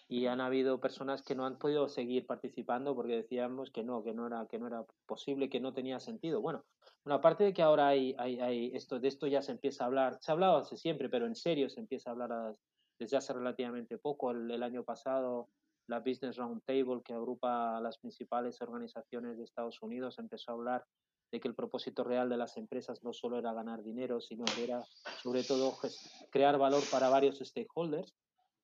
[0.09, 4.15] y han habido personas que no han podido seguir participando porque decíamos que no, que
[4.15, 6.41] no era, que no era posible, que no tenía sentido.
[6.41, 6.65] Bueno,
[7.05, 9.87] una parte de que ahora hay, hay, hay, esto, de esto ya se empieza a
[9.87, 12.57] hablar, se ha hablado hace siempre, pero en serio se empieza a hablar
[13.03, 14.31] desde hace relativamente poco.
[14.31, 15.49] El, año pasado,
[15.89, 20.85] la Business Roundtable, que agrupa a las principales organizaciones de Estados Unidos, empezó a hablar
[21.33, 24.65] de que el propósito real de las empresas no solo era ganar dinero, sino que
[24.65, 24.85] era
[25.23, 25.79] sobre todo
[26.31, 28.15] crear valor para varios stakeholders.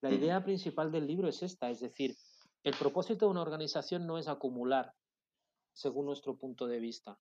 [0.03, 2.15] La idea principal del libro es esta, es decir,
[2.63, 4.93] el propósito de una organización no es acumular,
[5.73, 7.19] según nuestro punto de vista.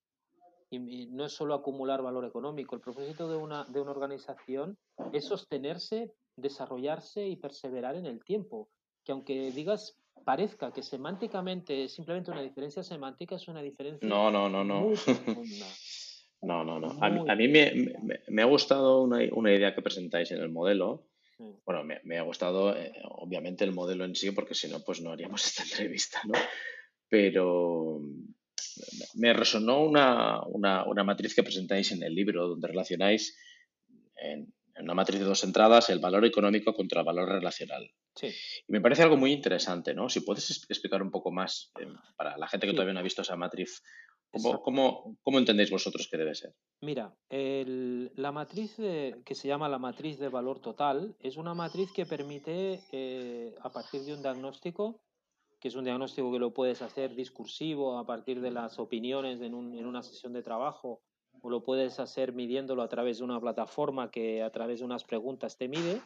[0.69, 2.75] Y, no es solo acumular valor económico.
[2.75, 4.77] El propósito de una, de una organización
[5.13, 8.69] es sostenerse, desarrollarse y perseverar en el tiempo.
[9.03, 14.07] Que aunque digas parezca que semánticamente es simplemente una diferencia semántica, es una diferencia.
[14.07, 14.91] No, no, no, no.
[16.41, 16.97] no, no, no.
[17.01, 17.95] A, mí me,
[18.27, 21.07] me, ha gustado una, una, idea que presentáis en el modelo.
[21.65, 25.01] Bueno, me, me ha gustado, eh, obviamente, el modelo en sí, porque si no, pues
[25.01, 26.33] no haríamos esta entrevista, ¿no?
[27.07, 28.01] Pero
[29.15, 33.37] me resonó una, una, una matriz que presentáis en el libro, donde relacionáis
[34.17, 37.89] en, en una matriz de dos entradas, el valor económico contra el valor relacional.
[38.15, 38.27] Sí.
[38.27, 40.09] Y me parece algo muy interesante, ¿no?
[40.09, 43.21] Si puedes explicar un poco más eh, para la gente que todavía no ha visto
[43.21, 43.83] esa matriz,
[44.31, 46.53] ¿cómo, cómo, cómo entendéis vosotros que debe ser?
[46.81, 51.91] Mira, el, la matriz que se llama la matriz de valor total es una matriz
[51.91, 55.01] que permite, eh, a partir de un diagnóstico,
[55.59, 59.55] que es un diagnóstico que lo puedes hacer discursivo a partir de las opiniones en,
[59.55, 61.01] un, en una sesión de trabajo
[61.41, 65.03] o lo puedes hacer midiéndolo a través de una plataforma que a través de unas
[65.03, 66.01] preguntas te mide,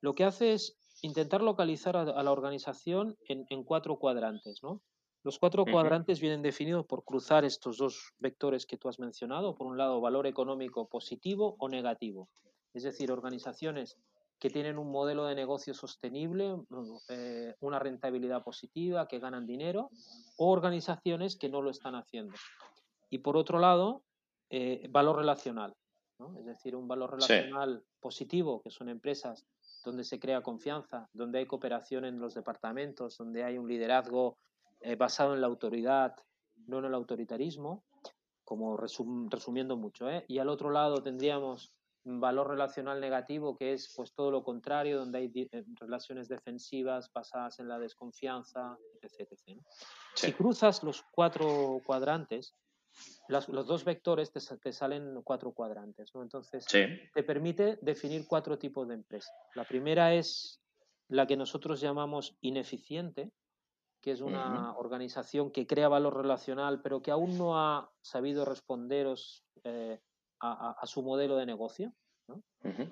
[0.00, 4.62] lo que hace es intentar localizar a, la organización en, cuatro cuadrantes.
[4.62, 4.82] ¿no?
[5.22, 9.54] Los cuatro cuadrantes vienen definidos por cruzar estos dos vectores que tú has mencionado.
[9.54, 12.28] Por un lado, valor económico positivo o negativo.
[12.74, 13.96] Es decir, organizaciones
[14.40, 16.56] que tienen un modelo de negocio sostenible,
[17.08, 19.90] eh, una rentabilidad positiva, que ganan dinero,
[20.36, 22.34] o organizaciones que no lo están haciendo.
[23.08, 24.02] Y por otro lado,
[24.54, 25.74] eh, valor relacional,
[26.38, 29.46] es decir, un valor relacional positivo, que son empresas
[29.82, 34.36] donde se crea confianza, donde hay cooperación en los departamentos, donde hay un liderazgo
[34.82, 36.14] eh, basado en la autoridad,
[36.66, 37.82] no en el autoritarismo,
[38.44, 40.10] como resumiendo mucho.
[40.10, 40.26] ¿eh?
[40.28, 41.72] Y al otro lado tendríamos
[42.04, 45.48] un valor relacional negativo, que es pues todo lo contrario, donde hay
[45.80, 49.32] relaciones defensivas basadas en la desconfianza, etc.
[50.14, 52.54] Si cruzas los cuatro cuadrantes,
[53.28, 56.22] los dos vectores te, salen cuatro cuadrantes, ¿no?
[56.22, 59.32] Entonces, te permite definir cuatro tipos de empresas.
[59.54, 60.60] La primera es
[61.08, 63.32] la que nosotros llamamos ineficiente,
[64.00, 69.44] que es una organización que crea valor relacional, pero que aún no ha sabido responderos
[69.64, 70.00] eh,
[70.40, 71.92] a, su modelo de negocio.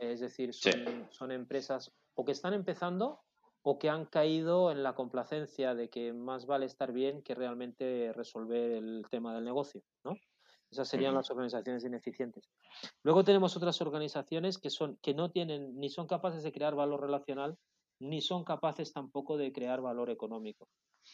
[0.01, 3.21] Es decir, son empresas o que están empezando
[3.63, 8.13] o que han caído en la complacencia de que más vale estar bien que realmente
[8.15, 10.17] resolver el tema del negocio, ¿no?
[10.71, 12.49] Esas serían las organizaciones ineficientes.
[13.03, 17.01] Luego tenemos otras organizaciones que son que no tienen ni son capaces de crear valor
[17.01, 17.59] relacional
[17.99, 20.69] ni son capaces tampoco de crear valor económico.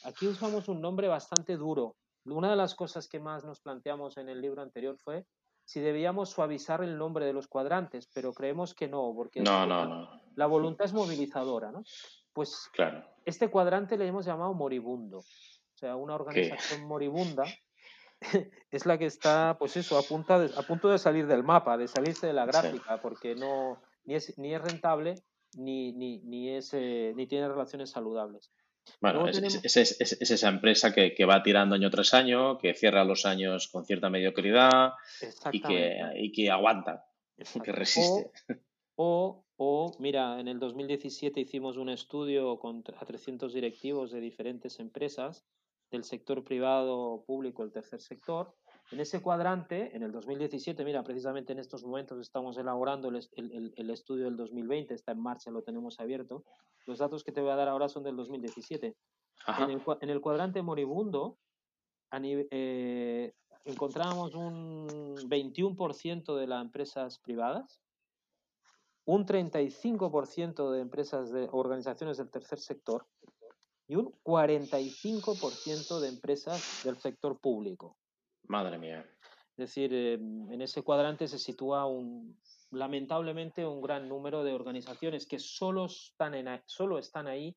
[0.04, 1.96] Aquí usamos un nombre bastante duro.
[2.24, 5.26] Una de las cosas que más nos planteamos en el libro anterior fue
[5.64, 9.84] si debíamos suavizar el nombre de los cuadrantes, pero creemos que no, porque no, no,
[9.84, 10.08] no.
[10.36, 11.82] la voluntad es movilizadora, ¿no?
[12.36, 13.02] Pues claro.
[13.24, 15.20] este cuadrante le hemos llamado moribundo.
[15.20, 17.44] O sea, una organización moribunda
[18.70, 21.88] es la que está, pues eso, a, punta a punto de salir del mapa, de
[21.88, 25.14] salirse de la gráfica, porque no, ni, es, ni es rentable
[25.54, 28.52] ni, ni, ni, es, eh, ni tiene relaciones saludables.
[29.00, 29.38] Bueno, es,
[29.76, 33.86] es, esa empresa que, que, va tirando año tras año, que cierra los años con
[33.86, 34.92] cierta mediocridad
[35.52, 37.06] y que, y que aguanta,
[37.64, 38.30] que resiste.
[38.50, 38.54] O,
[38.96, 45.44] o, mira, en el 2017 hicimos un estudio con, a 300 directivos de diferentes empresas
[45.90, 48.54] del sector privado, público, el tercer sector.
[48.90, 53.72] En ese cuadrante, en el 2017, mira, precisamente en estos momentos estamos elaborando el, el,
[53.76, 56.44] el, estudio del 2020, está en marcha, lo tenemos abierto.
[56.86, 58.96] Los datos que te voy a dar ahora son del 2017.
[59.58, 61.38] En el, en el, cuadrante moribundo,
[62.12, 63.32] eh,
[63.64, 64.86] encontramos un
[65.28, 67.80] 21% de las empresas privadas,
[69.06, 73.06] un 35% de empresas de organizaciones del tercer sector
[73.88, 77.96] y un 45% de empresas del sector público.
[78.48, 79.08] Madre mía.
[79.56, 82.38] Es decir, em, en ese cuadrante se sitúa un,
[82.70, 87.56] lamentablemente un gran número de organizaciones que solo están, en, solo están ahí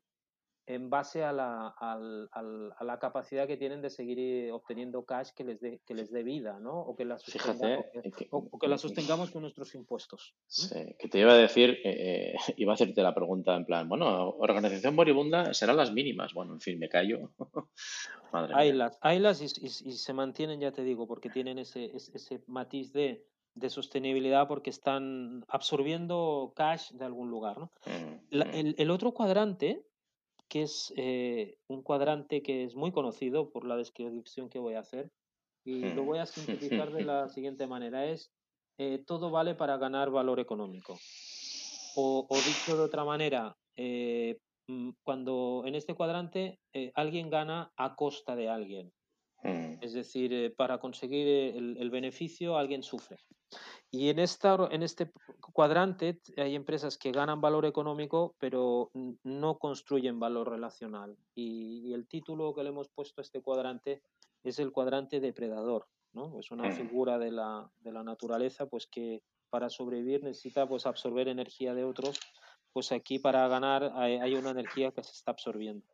[0.69, 5.59] en base a la, a la, capacidad que tienen de seguir obteniendo cash que les
[5.59, 6.79] dé que les dé vida, ¿no?
[6.79, 7.85] O que la sostengamos,
[8.29, 10.35] o, que la sostengamos con nuestros impuestos.
[10.45, 13.89] Sí, que te iba a decir, eh, eh, iba a hacerte la pregunta en plan,
[13.89, 16.35] bueno, organización moribunda serán las mínimas.
[16.35, 17.31] Bueno, en fin, me callo.
[18.31, 22.43] Madre hay las, hay las y, se mantienen, ya te digo, porque tienen ese, ese,
[22.45, 27.57] matiz de, de sostenibilidad porque están absorbiendo cash de algún lugar.
[27.57, 27.71] ¿no?
[27.87, 28.51] Mm, mm.
[28.53, 29.83] el, el, otro cuadrante
[30.49, 34.79] que es eh, un cuadrante que es muy conocido por la descripción que voy a
[34.79, 35.11] hacer,
[35.63, 36.25] Y lo voy a
[36.65, 38.05] sintetizar de la siguiente manera.
[38.05, 38.31] Es,
[38.79, 40.97] eh, todo vale para ganar valor económico.
[41.95, 46.59] O, dicho de otra manera, eh, mm, cuando en este cuadrante
[46.95, 48.91] alguien gana a costa de alguien.
[49.43, 49.77] Mm.
[49.81, 53.17] Es decir, para conseguir el, beneficio alguien sufre.
[53.91, 55.11] Y en, esta, en este
[55.53, 58.91] cuadrante hay empresas que ganan valor económico, pero
[59.23, 61.17] no construyen valor relacional.
[61.33, 64.03] Y, el título que le hemos puesto a este cuadrante
[64.43, 65.87] es el cuadrante depredador.
[66.13, 66.39] ¿no?
[66.39, 66.73] Es una mm.
[66.73, 71.85] figura de la, de la naturaleza pues que para sobrevivir necesita pues, absorber energía de
[71.85, 72.19] otros.
[72.71, 75.87] Pues aquí para ganar hay una energía que se está absorbiendo.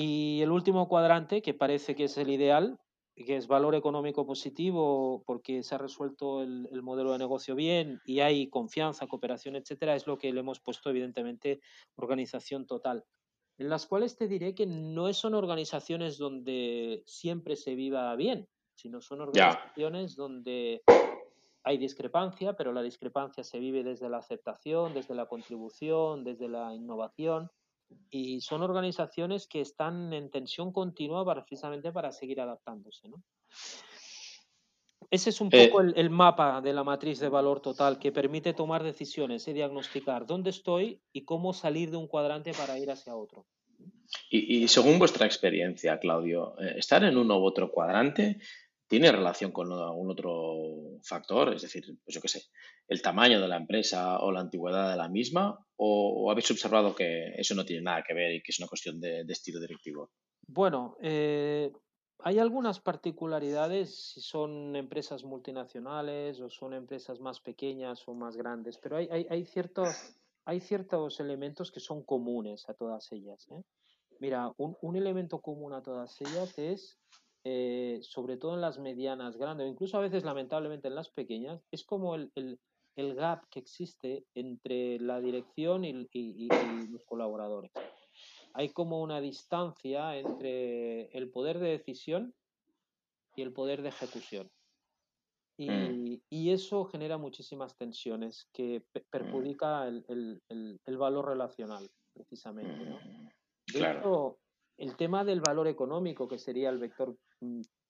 [0.00, 2.78] Y el último cuadrante, que parece que es el ideal,
[3.16, 8.20] que es valor económico positivo porque se ha resuelto el, modelo de negocio bien y
[8.20, 11.60] hay confianza, cooperación, etcétera, es lo que le hemos puesto evidentemente
[11.96, 13.02] organización total.
[13.58, 19.00] En las cuales te diré que no son organizaciones donde siempre se viva bien, sino
[19.00, 20.80] son organizaciones donde
[21.64, 26.72] hay discrepancia, pero la discrepancia se vive desde la aceptación, desde la contribución, desde la
[26.72, 27.50] innovación
[28.10, 33.08] y son organizaciones que están en tensión continua precisamente para seguir adaptándose.
[33.08, 33.22] ¿no?
[35.10, 38.52] Ese es un eh poco el, mapa de la matriz de valor total que permite
[38.52, 43.16] tomar decisiones y diagnosticar dónde estoy y cómo salir de un cuadrante para ir hacia
[43.16, 43.46] otro.
[44.30, 48.38] Y, y según vuestra experiencia, Claudio, eh, estar en uno u otro cuadrante
[48.88, 52.42] tiene relación con algún otro factor, es decir, pues yo qué sé,
[52.88, 57.34] el tamaño de la empresa o la antigüedad de la misma, o, habéis observado que
[57.36, 60.10] eso no tiene nada que ver y que es una cuestión de, estilo directivo?
[60.46, 61.70] Bueno, eh,
[62.20, 68.78] hay algunas particularidades si son empresas multinacionales o son empresas más pequeñas o más grandes,
[68.78, 73.46] pero hay, ciertos, hay ciertos elementos que son comunes a todas ellas.
[73.50, 73.62] ¿eh?
[74.18, 76.98] Mira, un elemento común a todas ellas es
[77.50, 81.62] eh, sobre todo en las medianas grandes, o incluso a veces lamentablemente en las pequeñas,
[81.70, 86.48] es como el, el, gap que existe entre la dirección y,
[86.90, 87.72] los colaboradores.
[88.52, 92.34] Hay como una distancia entre el poder de decisión
[93.34, 94.50] y el poder de ejecución.
[95.56, 96.20] Y, mm.
[96.28, 98.98] y eso genera muchísimas tensiones que mm.
[99.08, 102.84] perjudica el, el, valor relacional, precisamente.
[102.84, 102.96] ¿no?
[102.96, 103.28] Mm,
[103.72, 104.38] claro
[104.78, 107.16] el tema del valor económico, que sería el vector mm,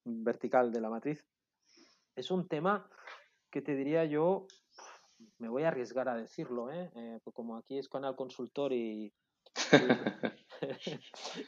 [0.04, 1.24] vertical de la matriz,
[2.16, 2.88] es un tema
[3.50, 4.46] que te diría yo,
[5.38, 6.90] me voy a arriesgar a decirlo, ¿eh?
[6.94, 9.12] eh pues como aquí es canal consultor y...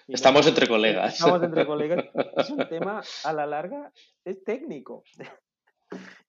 [0.08, 1.14] estamos entre colegas.
[1.14, 2.06] Estamos entre colegas.
[2.36, 3.92] Es un tema, a la larga,
[4.24, 5.04] es técnico.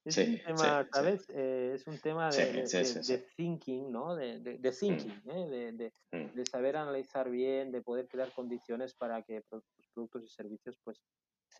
[0.03, 1.29] Es un tema, ¿sabes?
[1.29, 4.15] Eh, es un tema de, thinking, ¿no?
[4.15, 4.79] De, mm.
[4.79, 5.91] thinking, ¿eh?
[6.11, 6.33] mm.
[6.33, 10.99] de, saber analizar bien, de poder crear condiciones para que los productos y servicios pues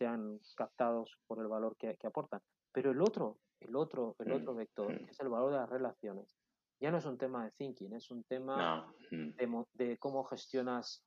[0.02, 2.40] sean captados por el valor que, aportan.
[2.72, 4.32] Pero el otro, el otro, el mm.
[4.32, 6.36] otro vector, que es el valor de las relaciones,
[6.80, 11.04] ya no es un tema de thinking, es un tema de, cómo gestionas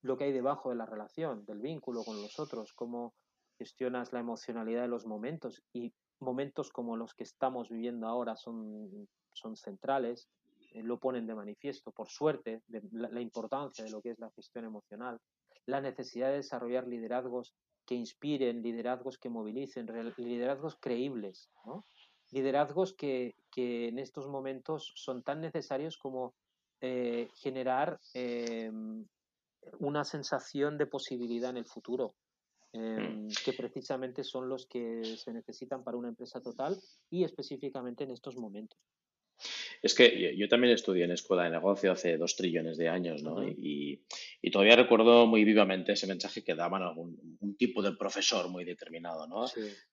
[0.00, 3.12] lo que hay debajo de la relación, del vínculo con los otros, cómo
[3.58, 9.06] gestionas la emocionalidad de los momentos y momentos como los que estamos viviendo ahora son,
[9.34, 10.30] son centrales,
[10.72, 14.30] eh, lo ponen de manifiesto, por suerte, de la, importancia de lo que es la
[14.30, 15.18] gestión emocional,
[15.66, 17.52] la necesidad de desarrollar liderazgos
[17.86, 21.50] que inspiren, liderazgos que movilicen, liderazgos creíbles,
[22.30, 26.34] liderazgos que, que, en estos momentos son tan necesarios como
[26.80, 29.06] eh, generar em,
[29.78, 32.14] una sensación de posibilidad en el futuro,
[32.74, 38.12] Em, que precisamente son los que se necesitan para una empresa total y específicamente en
[38.12, 38.78] estos momentos.
[39.82, 43.42] Es que yo, también estudié en escuela de negocio hace dos trillones de años, ¿no?
[43.42, 44.00] y,
[44.52, 49.26] todavía recuerdo muy vivamente ese mensaje que daban algún un tipo de profesor muy determinado,
[49.26, 49.46] ¿no?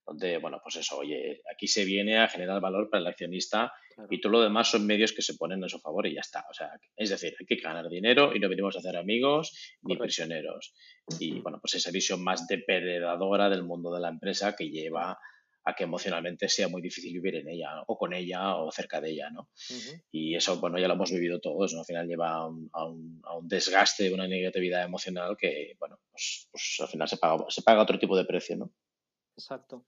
[0.06, 3.74] Donde, bueno, pues eso, oye, aquí se viene a generar valor para el accionista
[4.10, 6.46] y todo lo demás son medios que se ponen a su favor y ya está.
[6.50, 9.98] O sea, es decir, hay que ganar dinero y no venimos a hacer amigos ni
[9.98, 10.74] prisioneros.
[11.20, 15.18] Y, bueno, pues esa visión más depredadora del mundo de la empresa que lleva
[15.66, 19.12] a que emocionalmente sea muy difícil vivir en ella o con ella o cerca de
[19.12, 19.50] ella, ¿no?
[20.12, 21.80] Y eso, bueno, ya lo hemos vivido todos, ¿no?
[21.80, 22.70] Al final lleva a un,
[23.24, 27.62] a un, desgaste, una negatividad emocional que, bueno, pues, pues, al final se paga, se
[27.62, 28.72] paga otro tipo de precio, ¿no?
[29.36, 29.86] Exacto.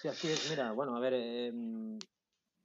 [0.00, 0.48] Sí, así es.
[0.50, 1.98] Mira, bueno, a ver, em,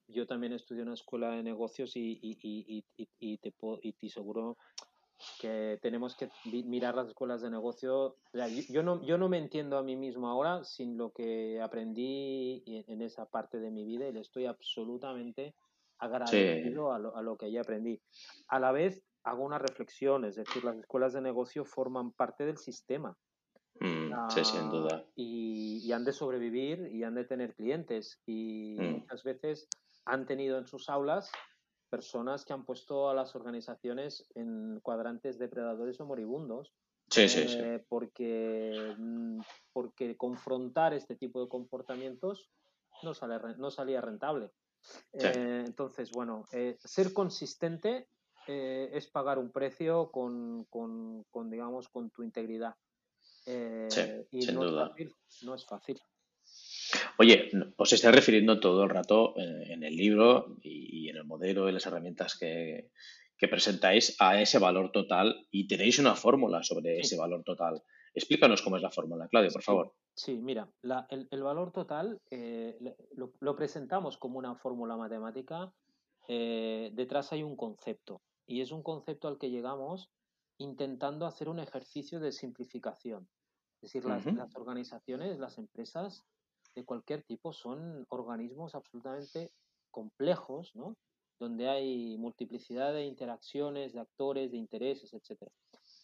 [0.08, 2.86] yo también estudié en una escuela de negocios y, y, y,
[3.20, 4.58] y te, y te seguro
[5.40, 8.18] que tenemos que mirar las escuelas de negocio.
[8.70, 13.02] Yo no, yo no me entiendo a mí mismo ahora sin lo que aprendí en
[13.02, 15.56] esa parte de mi vida y le estoy absolutamente
[16.00, 18.02] agradecido a, lo, a lo que allí aprendí.
[18.48, 22.58] A la vez hago una reflexión, es decir, las escuelas de negocio forman parte del
[22.58, 23.18] sistema.
[23.80, 25.04] Mm, sí, sin duda.
[25.04, 28.20] Ah, y, han de sobrevivir y han de tener clientes.
[28.26, 28.92] Y mm.
[28.92, 29.68] muchas veces
[30.06, 31.32] han tenido en sus aulas
[31.94, 36.74] personas que han puesto a las organizaciones en cuadrantes depredadores o moribundos.
[37.08, 37.60] Sí, sí, sí.
[37.60, 39.42] Eh, porque, mm,
[39.72, 42.50] porque confrontar este tipo de comportamientos
[43.04, 44.50] no, sale, no salía rentable.
[45.14, 48.08] Eh, entonces, bueno, eh, ser consistente
[48.48, 52.76] es pagar un precio con, con, con, digamos, con tu integridad.
[53.46, 56.02] y no es fácil, no es fácil.
[57.20, 61.72] Oye, os estáis refiriendo todo el rato en el libro y en el modelo y
[61.72, 62.90] las herramientas que,
[63.50, 67.84] presentáis a ese valor total y tenéis una fórmula sobre ese valor total.
[68.14, 69.94] Explícanos cómo es la fórmula, Claudio, por favor.
[70.16, 70.70] Sí, mira,
[71.10, 72.78] el, valor total eh,
[73.18, 75.74] lo, presentamos como una fórmula matemática.
[76.30, 80.10] Eh, detrás hay un concepto y es un concepto al que llegamos
[80.58, 83.28] intentando hacer un ejercicio de simplificación.
[83.82, 86.24] Es decir, las organizaciones, las empresas,
[86.76, 89.52] de cualquier tipo son organismos absolutamente
[89.92, 90.96] complejos, ¿no?
[91.40, 95.50] Donde hay multiplicidad de interacciones, de actores, de intereses, etc.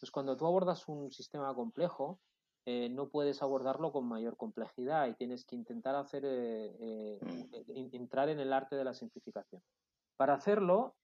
[0.00, 2.20] Pues cuando tú abordas un sistema complejo,
[2.66, 7.94] eh, no puedes abordarlo con mayor complejidad y tienes que intentar hacer eh, eh, mm.
[7.94, 9.62] entrar en el arte de la simplificación.
[10.16, 10.94] Para hacerlo,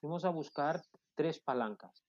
[0.00, 0.82] fuimos a buscar
[1.14, 2.04] tres palancas,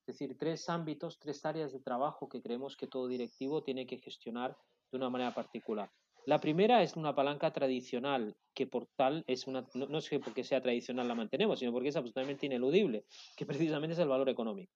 [0.00, 3.98] es decir, tres ámbitos, tres áreas de trabajo que creemos que todo directivo tiene que
[3.98, 4.58] gestionar
[4.90, 5.88] de una manera particular.
[6.26, 10.44] La primera es una palanca tradicional, que por tal es una, no, es que porque
[10.44, 13.06] sea tradicional la mantenemos, sino porque es absolutamente ineludible,
[13.36, 14.72] que precisamente es el valor económico.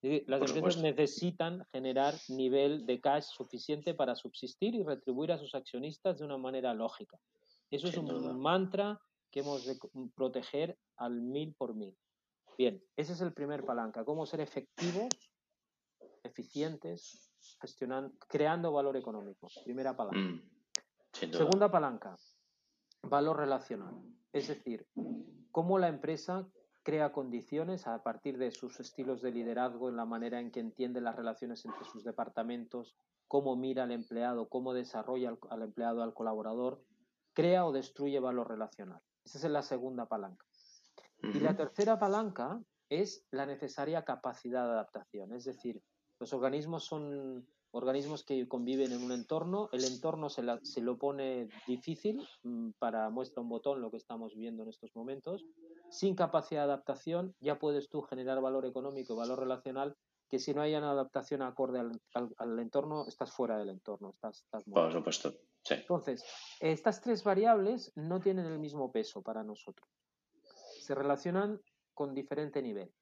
[0.00, 6.18] Las empresas necesitan generar nivel de cash suficiente para subsistir y retribuir a sus accionistas
[6.18, 7.18] de una manera lógica.
[7.70, 9.76] Eso es un mantra que hemos de
[10.14, 11.96] proteger al mil por mil.
[12.56, 15.08] Bien, ese es el primer palanca, cómo ser efectivos,
[16.24, 17.30] eficientes,
[17.60, 19.48] gestionando, creando valor económico.
[19.64, 20.18] Primera palanca.
[20.18, 20.57] Mm.
[21.18, 22.16] Segunda palanca,
[23.02, 23.94] valor relacional.
[24.32, 24.86] Es decir,
[25.50, 26.46] cómo la empresa
[26.84, 31.00] crea condiciones a partir de sus estilos de liderazgo, en la manera en que entiende
[31.00, 32.96] las relaciones entre sus departamentos,
[33.26, 36.82] cómo mira al empleado, cómo desarrolla al, empleado, al colaborador,
[37.34, 39.00] crea o destruye valor relacional.
[39.24, 40.46] Esa es la segunda palanca.
[41.20, 45.34] Y la tercera palanca es la necesaria capacidad de adaptación.
[45.34, 45.82] Es decir,
[46.20, 51.48] los organismos son organismos que conviven en un entorno, el entorno se, se lo pone
[51.66, 55.44] difícil, mm, para muestra un botón lo que estamos viendo en estos momentos,
[55.90, 59.96] sin capacidad de adaptación ya puedes tú generar valor económico valor relacional
[60.28, 64.64] que si no hay una adaptación acorde al, entorno, estás fuera del entorno, estás, estás
[64.64, 65.74] Por supuesto, sí.
[65.74, 66.22] Entonces,
[66.60, 69.88] estas tres variables no tienen el mismo peso para nosotros.
[70.80, 71.60] Se relacionan
[71.94, 72.92] con diferente nivel.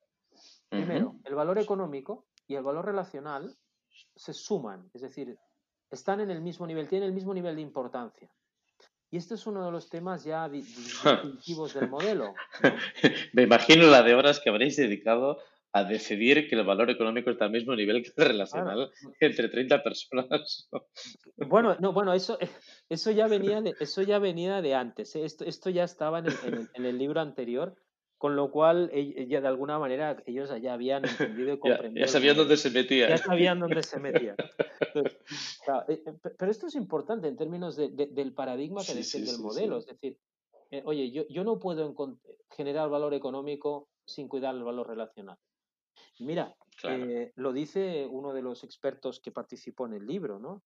[0.68, 3.56] Primero, el valor económico y el valor relacional
[4.14, 5.38] se suman, es decir,
[5.90, 8.28] están en el mismo nivel, tienen el mismo nivel de importancia.
[9.10, 12.34] Y este es uno de los temas ya distintivos del modelo.
[13.32, 15.38] Me imagino la de horas que habréis dedicado
[15.72, 18.90] a decidir que el valor económico está al mismo nivel que el relacional
[19.20, 20.68] entre 30 personas.
[21.36, 22.38] Bueno, no, bueno, eso,
[22.88, 25.14] eso, ya, venía de, eso ya venía de antes.
[25.14, 25.24] ¿eh?
[25.24, 26.26] Esto, esto ya estaba en
[26.74, 27.76] en el libro anterior
[28.18, 28.90] con lo cual,
[29.28, 32.06] ya de alguna manera, ellos ya habían entendido y comprendido.
[32.06, 33.10] ya, sabían dónde se metían.
[33.10, 34.36] Ya sabían dónde se metían.
[35.88, 39.78] Eh, eh, pero esto es importante en términos del paradigma que sí, del modelo.
[39.78, 40.16] Es decir,
[40.70, 41.94] eh, oye, yo, yo no puedo
[42.50, 45.36] generar valor económico sin cuidar el valor relacional.
[46.20, 46.54] Mira,
[47.34, 50.62] lo dice uno de los expertos que participó en el libro, ¿no?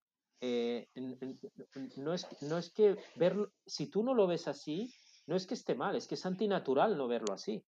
[1.96, 4.92] no, es, no es que verlo, si tú no lo ves así,
[5.30, 7.64] no es que esté mal, es que es antinatural no verlo así.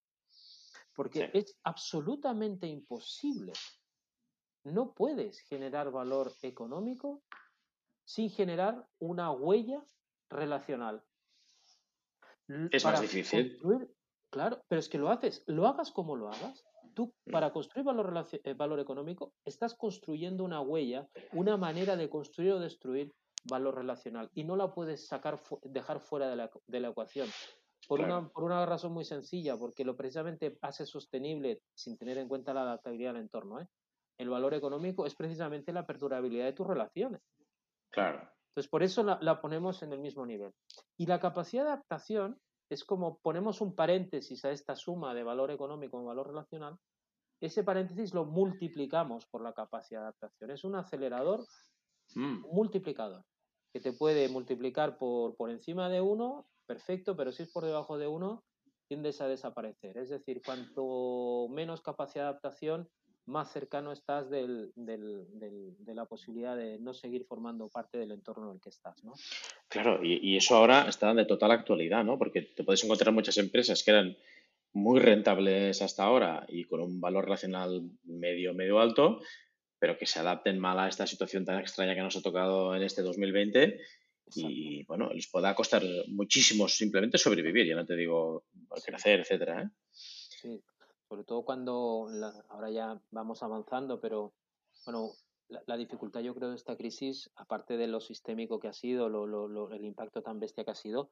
[0.96, 3.52] Porque es absolutamente imposible.
[4.64, 7.22] No puedes generar valor económico
[8.04, 9.80] sin generar una huella
[10.28, 11.04] relacional.
[12.72, 13.56] Es más difícil.
[14.28, 16.64] claro, pero es que lo haces, lo hagas como lo hagas.
[16.94, 17.30] Tú, mm.
[17.30, 22.58] para construir valor, eh, valor económico, estás construyendo una huella, una manera de construir o
[22.58, 23.14] destruir
[23.44, 27.28] valor relacional y no la puedes sacar dejar fuera de la, de la ecuación.
[27.88, 32.28] Por, una, por una razón muy sencilla, porque lo precisamente hace sostenible, sin tener en
[32.28, 33.66] cuenta la adaptabilidad del entorno, ¿eh?
[34.18, 37.20] el valor económico es precisamente la perdurabilidad de tus relaciones.
[37.90, 38.20] Claro.
[38.50, 40.52] Entonces, por eso la, la, ponemos en el mismo nivel.
[40.96, 42.38] Y la capacidad de adaptación
[42.70, 46.78] es como ponemos un paréntesis a esta suma de valor económico y valor relacional,
[47.40, 50.52] ese paréntesis lo multiplicamos por la capacidad de adaptación.
[50.52, 51.44] Es un acelerador
[52.14, 52.42] mm.
[52.52, 53.24] multiplicador
[53.72, 57.98] que te puede multiplicar por, por encima de uno, perfecto, pero si es por debajo
[57.98, 58.44] de uno,
[58.88, 59.96] tiendes a desaparecer.
[59.96, 62.88] Es decir, cuanto menos capacidad de adaptación,
[63.26, 65.26] más cercano estás del, del,
[65.78, 69.14] de la posibilidad de no seguir formando parte del entorno en el que estás, ¿no?
[69.68, 72.18] Claro, y, eso ahora está de total actualidad, ¿no?
[72.18, 74.16] Porque te puedes encontrar muchas empresas que eran
[74.72, 79.20] muy rentables hasta ahora y con un valor relacional medio, medio alto,
[79.82, 82.84] pero que se adapten mal a esta situación tan extraña que nos ha tocado en
[82.84, 83.80] este 2020
[84.36, 88.44] y bueno, les pueda costar muchísimo simplemente sobrevivir, ya no te digo
[88.86, 89.62] crecer, etcétera.
[89.62, 89.70] ¿eh?
[89.90, 90.62] Sí,
[91.08, 92.06] sobre todo cuando
[92.50, 94.34] ahora ya vamos avanzando, pero
[94.86, 95.10] bueno,
[95.48, 99.72] la, dificultad yo creo de esta crisis, aparte de lo sistémico que ha sido, lo,
[99.72, 101.10] el impacto tan bestia que ha sido,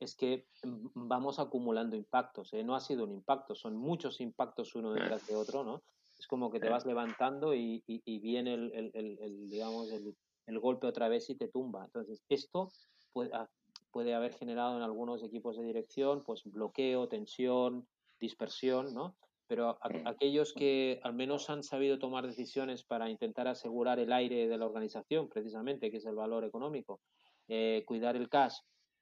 [0.00, 0.48] es que
[0.94, 2.52] vamos acumulando impactos.
[2.52, 2.64] ¿eh?
[2.64, 5.84] No ha sido un impacto, son muchos impactos uno detrás de otro, ¿no?
[6.18, 10.16] Es como que te vas levantando y, y, viene el, el, el, digamos, el,
[10.46, 11.84] el, golpe otra vez y te tumba.
[11.84, 12.68] Entonces, esto
[13.12, 13.48] puede, ah,
[13.90, 17.86] puede haber generado en algunos equipos de dirección pues bloqueo, tensión,
[18.20, 19.16] dispersión, ¿no?
[19.46, 24.58] Pero aquellos que al menos han sabido tomar decisiones para intentar asegurar el aire de
[24.58, 27.00] la organización, precisamente, que es el valor económico,
[27.48, 28.56] eh, cuidar el cash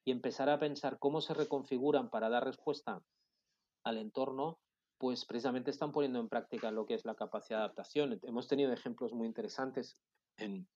[0.05, 3.03] y empezar a pensar cómo se reconfiguran para dar respuesta
[3.83, 4.61] al entorno,
[4.99, 8.19] pues precisamente están poniendo en práctica lo que es la capacidad de adaptación.
[8.23, 9.99] Hemos tenido ejemplos muy interesantes,
[10.39, 10.67] en,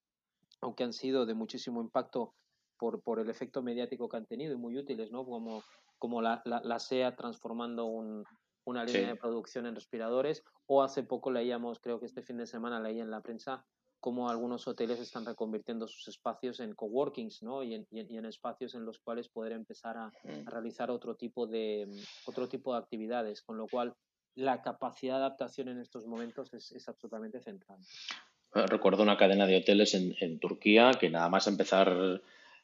[0.61, 2.35] aunque han sido de muchísimo impacto
[2.79, 5.25] por, por, el efecto mediático que han tenido y muy útiles, ¿no?
[5.25, 5.63] Como,
[5.99, 8.25] como la, la, SEA transformando un,
[8.65, 12.47] una línea de producción en respiradores, o hace poco leíamos, creo que este fin de
[12.47, 13.67] semana leí en la prensa,
[14.01, 17.63] cómo algunos hoteles están reconvirtiendo sus espacios en coworkings, ¿no?
[17.63, 20.47] Y en, y en, espacios en los cuales poder empezar a, mm.
[20.47, 21.87] realizar otro tipo de
[22.27, 23.95] otro tipo de actividades, con lo cual
[24.35, 27.79] la capacidad de adaptación en estos momentos es, es absolutamente central.
[28.53, 32.21] Recuerdo una cadena de hoteles en, en Turquía que nada más empezar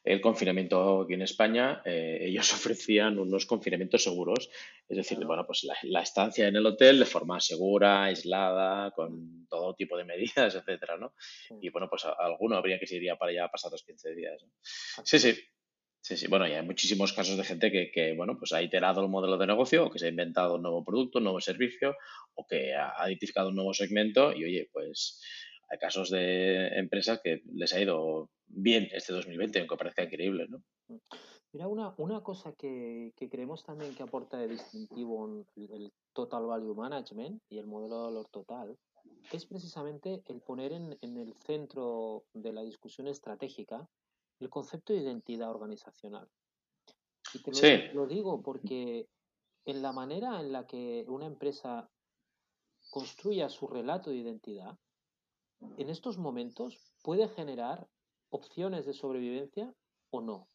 [0.07, 4.49] el confinamiento aquí en España, eh, ellos ofrecían unos confinamientos seguros,
[4.87, 9.75] es decir, bueno, pues la, estancia en el hotel de forma segura, aislada, con todo
[9.75, 11.13] tipo de medidas, etcétera, ¿no?
[11.61, 14.45] Y bueno, pues alguno habría que se iría para allá pasados 15 días.
[15.03, 15.35] Sí, sí.
[16.07, 19.01] Sí, sí, bueno, y hay muchísimos casos de gente que, que, bueno, pues ha iterado
[19.01, 21.97] el modelo de negocio, o que se ha inventado un nuevo producto, un nuevo servicio,
[22.33, 25.21] o que ha identificado un nuevo segmento y, oye, pues
[25.67, 30.63] hay casos de empresas que les ha ido bien este 2020, aunque parezca increíble, ¿no?
[31.51, 36.73] Mira, una, una cosa que, que, creemos también que aporta de distintivo el Total Value
[36.73, 38.77] Management y el modelo de valor total
[39.33, 43.89] es precisamente el poner en, en el centro de la discusión estratégica
[44.39, 46.27] el concepto de identidad organizacional.
[47.33, 47.77] Y te lo, sí.
[47.93, 49.09] lo digo porque
[49.65, 51.89] en la manera en la que una empresa
[52.89, 54.77] construya su relato de identidad,
[55.77, 57.87] en estos momentos puede generar
[58.29, 59.73] opciones de sobrevivencia
[60.11, 60.47] o no.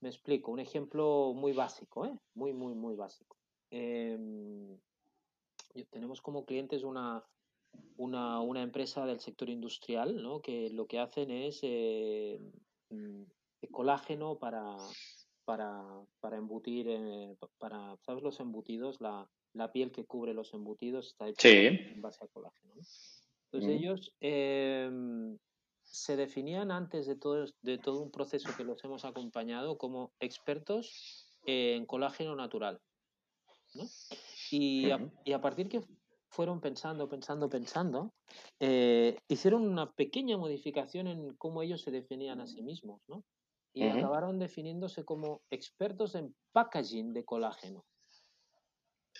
[0.00, 2.18] Me explico, un ejemplo muy básico, ¿eh?
[2.34, 3.36] muy, muy, muy básico.
[3.70, 4.78] Em,
[5.90, 7.24] tenemos como clientes una,
[7.96, 10.40] una, una, empresa del sector industrial ¿no?
[10.40, 12.40] que lo que hacen es eh,
[13.70, 14.76] colágeno para,
[15.44, 15.82] para,
[16.20, 19.00] para embutir, eh, para, ¿sabes los embutidos?
[19.00, 22.74] La, la, piel que cubre los embutidos está hecha en base a colágeno.
[23.52, 23.82] Entonces mm.
[23.82, 25.38] ellos em,
[25.82, 31.34] se definían antes de todo, de todo un proceso que los hemos acompañado como expertos
[31.44, 32.80] en colágeno natural.
[33.74, 33.84] ¿no?
[34.50, 35.80] Y, a, y, a, partir que
[36.30, 38.12] fueron pensando, pensando, pensando,
[38.60, 43.24] eh, hicieron una pequeña modificación en cómo ellos se definían a sí mismos, ¿no?
[43.72, 47.84] Y acabaron definiéndose como expertos en packaging de colágeno.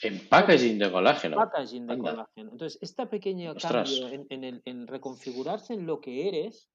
[0.03, 1.37] En packaging de colágeno.
[1.37, 2.51] Packaging de colágeno.
[2.51, 6.69] Entonces, este pequeño cambio en, el, en, reconfigurarse en lo que eres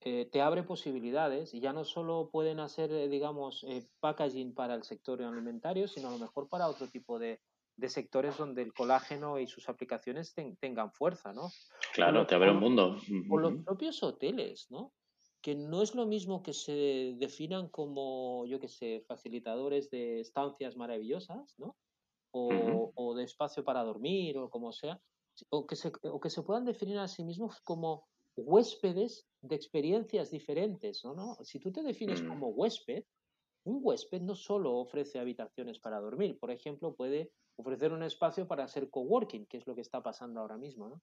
[0.00, 4.74] eh, te abre posibilidades y ya no solo pueden hacer, eh, digamos, eh, packaging para
[4.74, 7.40] el sector alimentario, sino a lo mejor para otro tipo de,
[7.78, 11.48] de sectores donde el colágeno y sus aplicaciones tengan fuerza, ¿no?
[11.94, 12.96] Claro, te abre un mundo.
[13.30, 14.92] O los propios hoteles, ¿no?
[15.40, 20.76] Que no es lo mismo que se definan como, yo qué sé, facilitadores de estancias
[20.76, 21.76] maravillosas, ¿no?
[22.32, 25.00] o, de espacio para dormir o como sea,
[25.50, 28.06] o que, se, o que se puedan definir a sí mismos como
[28.36, 31.36] huéspedes de experiencias diferentes, ¿no?
[31.42, 32.28] Si tú te defines mm.
[32.28, 33.04] como huésped,
[33.64, 38.64] un huésped no solo ofrece habitaciones para dormir, por ejemplo, puede ofrecer un espacio para
[38.64, 41.02] hacer coworking, que es lo que está pasando ahora mismo, ¿no?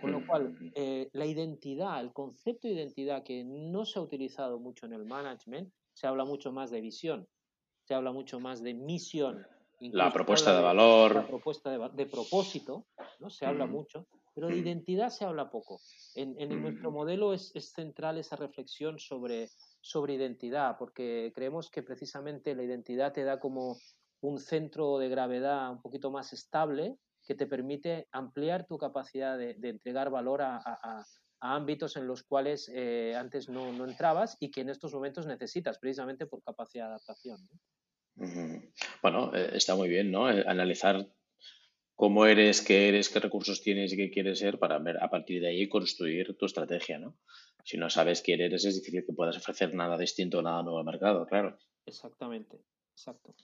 [0.00, 0.72] Con lo cual, mm.
[0.74, 5.04] eh, la identidad, el concepto de identidad que no se ha utilizado mucho en el
[5.04, 7.28] management, se habla mucho más de visión,
[7.84, 9.46] se habla mucho más de misión,
[9.90, 11.14] la propuesta de, valor.
[11.14, 12.86] La propuesta de, propósito,
[13.18, 13.30] ¿no?
[13.30, 15.80] Se habla mucho, pero de identidad se habla poco.
[16.14, 19.48] En, nuestro modelo es, central esa reflexión sobre,
[19.80, 23.76] sobre identidad, porque creemos que precisamente la identidad te da como
[24.22, 26.96] un centro de gravedad un poquito más estable
[27.26, 31.04] que te permite ampliar tu capacidad de, entregar valor a,
[31.44, 36.26] ámbitos en los cuales eh, antes no, entrabas y que en estos momentos necesitas precisamente
[36.26, 37.38] por capacidad de adaptación.
[39.02, 40.30] Bueno, eh, está muy bien, ¿no?
[40.30, 41.04] Eh, analizar
[41.96, 45.40] cómo eres, qué eres, qué recursos tienes y qué quieres ser para ver a partir
[45.40, 47.18] de ahí construir tu estrategia, ¿no?
[47.64, 50.84] Si no sabes quién eres, es difícil que puedas ofrecer nada distinto, nada nuevo al
[50.84, 51.58] mercado, claro.
[51.86, 52.60] Exactamente,
[52.92, 53.34] exacto.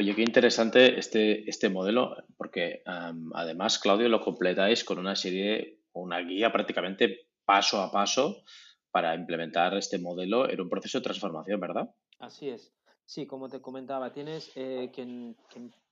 [0.00, 6.20] Oye, qué interesante este, este modelo, porque además, Claudio, lo completáis con una serie, una
[6.20, 8.44] guía prácticamente paso a paso
[8.92, 11.90] para implementar este modelo en un proceso de transformación, ¿verdad?
[12.20, 12.72] Así es.
[13.04, 15.36] Sí, como te comentaba, tienes eh, quien,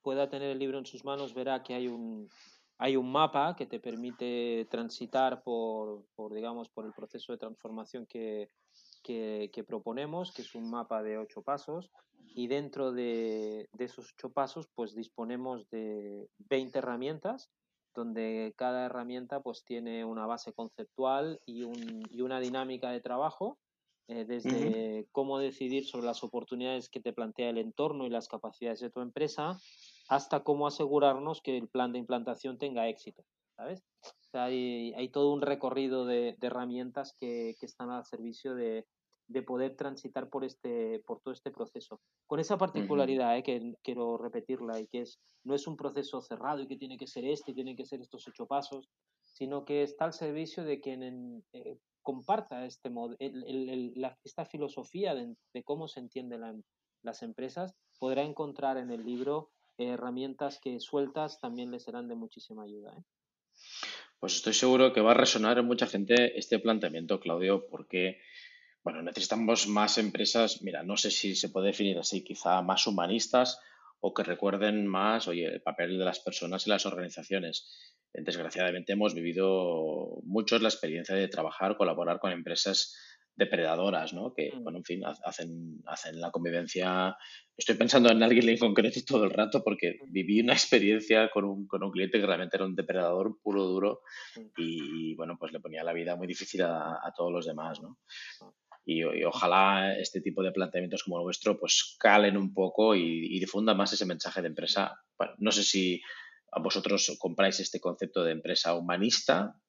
[0.02, 2.28] pueda tener el libro en sus manos verá que hay un,
[2.78, 8.07] hay un mapa que te permite transitar por, por digamos, por el proceso de transformación
[8.07, 8.50] que,
[9.07, 11.90] que, proponemos, que es un mapa de ocho pasos,
[12.34, 17.50] y dentro de, de, esos ocho pasos, pues disponemos de 20 herramientas,
[17.94, 23.59] donde cada herramienta pues tiene una base conceptual y, un, y una dinámica de trabajo
[24.09, 28.80] eh, desde cómo decidir sobre las oportunidades que te plantea el entorno y las capacidades
[28.80, 29.59] de tu empresa,
[30.09, 33.24] hasta cómo asegurarnos que el plan de implantación tenga éxito,
[33.57, 33.82] ¿sabes?
[34.32, 38.86] hay, hay, todo un recorrido de, herramientas que, que, están al servicio de,
[39.29, 42.01] de, poder transitar por, este, por todo este proceso.
[42.27, 46.62] Con esa particularidad, eh, que quiero repetirla, y que es, no es un proceso cerrado
[46.62, 48.89] y que tiene que ser este y tienen que ser estos ocho pasos,
[49.20, 52.91] sino que está al servicio de quien eh, comparta este
[54.24, 56.64] esta filosofía de, cómo se entienden
[57.03, 62.64] las empresas, podrá encontrar en el libro herramientas que sueltas también le serán de muchísima
[62.64, 62.95] ayuda.
[62.97, 63.03] ¿eh?
[64.18, 68.18] Pues estoy seguro que va a resonar en mucha gente este planteamiento, Claudio, porque
[68.87, 73.59] bueno, necesitamos más empresas, mira, no sé si se puede definir así, quizá más humanistas
[73.99, 77.66] o que recuerden más, oye, el papel de las personas en las organizaciones
[78.12, 82.97] desgraciadamente hemos vivido muchos la experiencia de trabajar, colaborar con empresas
[83.37, 84.32] depredadoras, ¿no?
[84.32, 84.62] Que, mm.
[84.62, 87.16] bueno, en fin, hacen, hacen la convivencia.
[87.57, 90.12] Estoy pensando en alguien en concreto todo el rato porque mm.
[90.12, 94.01] viví una experiencia con un, con un cliente que realmente era un depredador puro duro
[94.37, 94.41] mm.
[94.57, 97.99] y, bueno, pues le ponía la vida muy difícil a, todos los demás, ¿no?
[98.89, 103.41] Y, ojalá este tipo de planteamientos como el vuestro pues calen un poco y, y
[103.41, 105.03] difundan más ese mensaje de empresa.
[105.18, 106.01] Bueno, no sé si
[106.57, 109.61] ¿A vosotros compráis este concepto de empresa humanista?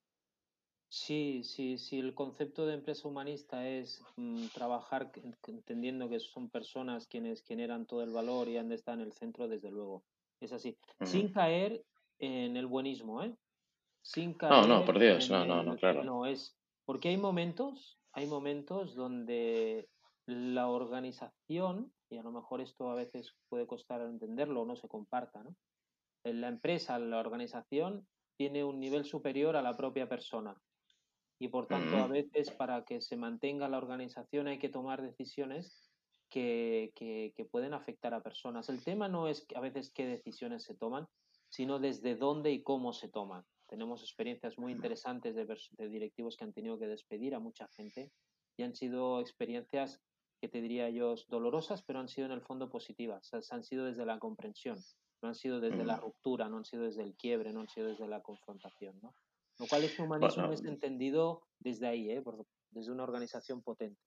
[0.90, 5.12] Sí, sí, sí, el concepto de empresa humanista es mm, trabajar
[5.48, 9.12] entendiendo que son personas quienes generan todo el valor y han de estar en el
[9.12, 10.06] centro, desde luego.
[10.40, 10.78] Es así.
[11.04, 11.84] Sin caer
[12.20, 13.36] en el buenismo, ¿eh?
[14.02, 16.06] Sin caer no, no, por Dios, no, no, no, claro.
[16.06, 16.56] No, es
[16.86, 19.88] porque hay momentos, hay momentos donde
[20.26, 24.88] la organización, y a lo mejor esto a veces puede costar entenderlo o no se
[24.88, 25.56] comparta, ¿no?
[26.24, 30.60] la empresa, la organización, tiene un nivel superior a la propia persona.
[31.40, 35.92] Y por tanto, a veces para que se mantenga la organización hay que tomar decisiones
[36.28, 36.92] que,
[37.52, 38.68] pueden afectar a personas.
[38.70, 41.08] El tema no es a veces qué decisiones se toman,
[41.50, 43.46] sino desde dónde y cómo se toman.
[43.68, 48.12] Tenemos experiencias muy interesantes de, de directivos que han tenido que despedir a mucha gente
[48.58, 50.02] y han sido experiencias
[50.40, 54.06] que te diría yo dolorosas, pero han sido en el fondo positivas, han sido desde
[54.06, 54.78] la comprensión
[55.22, 57.88] no han sido desde la ruptura, no han sido desde el quiebre, no han sido
[57.88, 59.16] desde la confrontación, ¿no?
[59.60, 62.24] Lo cual es humanismo es entendido desde ahí, ¿eh?
[62.72, 64.00] desde una organización potente.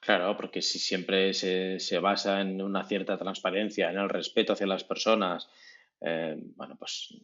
[0.00, 4.66] Claro, porque si siempre se, se, basa en una cierta transparencia, en el respeto hacia
[4.66, 5.48] las personas,
[6.00, 7.14] eh, bueno, pues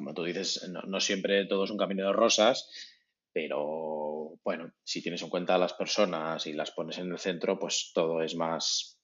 [0.00, 2.70] como tú dices, no, no, siempre todo es un camino de rosas,
[3.34, 7.58] pero bueno, si tienes en cuenta a las personas y las pones en el centro,
[7.58, 8.98] pues todo es más,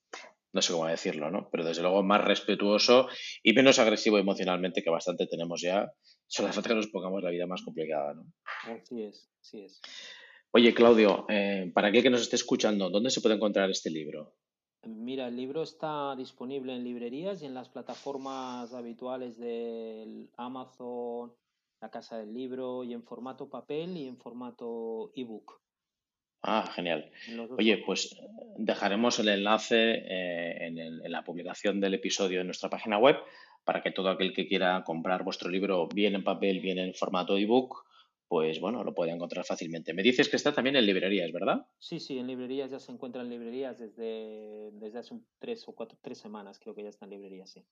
[0.54, 1.50] no sé cómo decirlo, ¿no?
[1.52, 3.08] Pero desde luego más respetuoso
[3.42, 5.92] y menos agresivo emocionalmente, que bastante tenemos ya.
[6.26, 8.24] Solo hace falta que nos pongamos la vida más complicada, ¿no?
[8.62, 9.82] Así es, así es.
[10.50, 14.34] Oye, Claudio, eh, para aquel que nos esté escuchando, ¿dónde se puede encontrar este libro?
[14.86, 21.32] Mira, el libro está disponible en librerías y en las plataformas habituales del Amazon,
[21.80, 25.60] la Casa del Libro, y en formato papel y en formato ebook.
[26.42, 27.10] Ah, genial.
[27.58, 28.16] Oye, pues
[28.56, 33.16] dejaremos el enlace eh, en, la publicación del episodio en nuestra página web
[33.64, 37.36] para que todo aquel que quiera comprar vuestro libro bien en papel, bien en formato
[37.36, 37.85] ebook,
[38.28, 39.94] pues bueno, lo puede encontrar fácilmente.
[39.94, 41.66] Me dices que está también en librerías, ¿verdad?
[41.78, 45.98] Sí, sí, en librerías ya se encuentra en librerías desde, desde hace tres o cuatro,
[46.00, 47.64] tres semanas, creo que ya está en librerías, sí.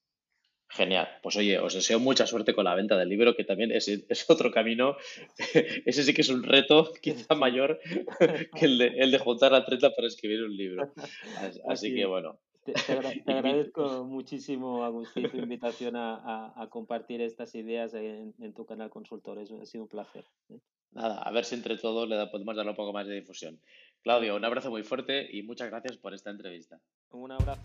[0.69, 1.09] Genial.
[1.23, 4.31] Pues oye, os deseo mucha suerte con la venta del libro, que también es, es
[4.31, 4.97] otro camino.
[5.87, 7.79] Ese sí que es un reto quizá mayor
[8.59, 10.93] que el de, el de juntar la treta para escribir un libro.
[11.69, 12.73] Así, que bueno, Te,
[13.27, 19.39] agradezco muchísimo, Agustín, tu invitación a, compartir estas ideas en, tu canal Consultor.
[19.39, 20.25] ha sido un placer.
[20.93, 23.61] Nada, a ver si entre todos le podemos dar un poco más de difusión.
[24.03, 26.81] Claudio, un abrazo muy fuerte y muchas gracias por esta entrevista.
[27.11, 27.61] Un abrazo.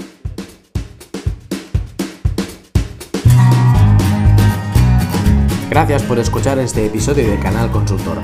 [5.69, 8.17] Gracias por escuchar este episodio de Canal Consultor.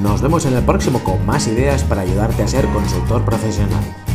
[0.00, 4.11] Nos vemos en el próximo con más ideas para ayudarte a ser consultor profesional.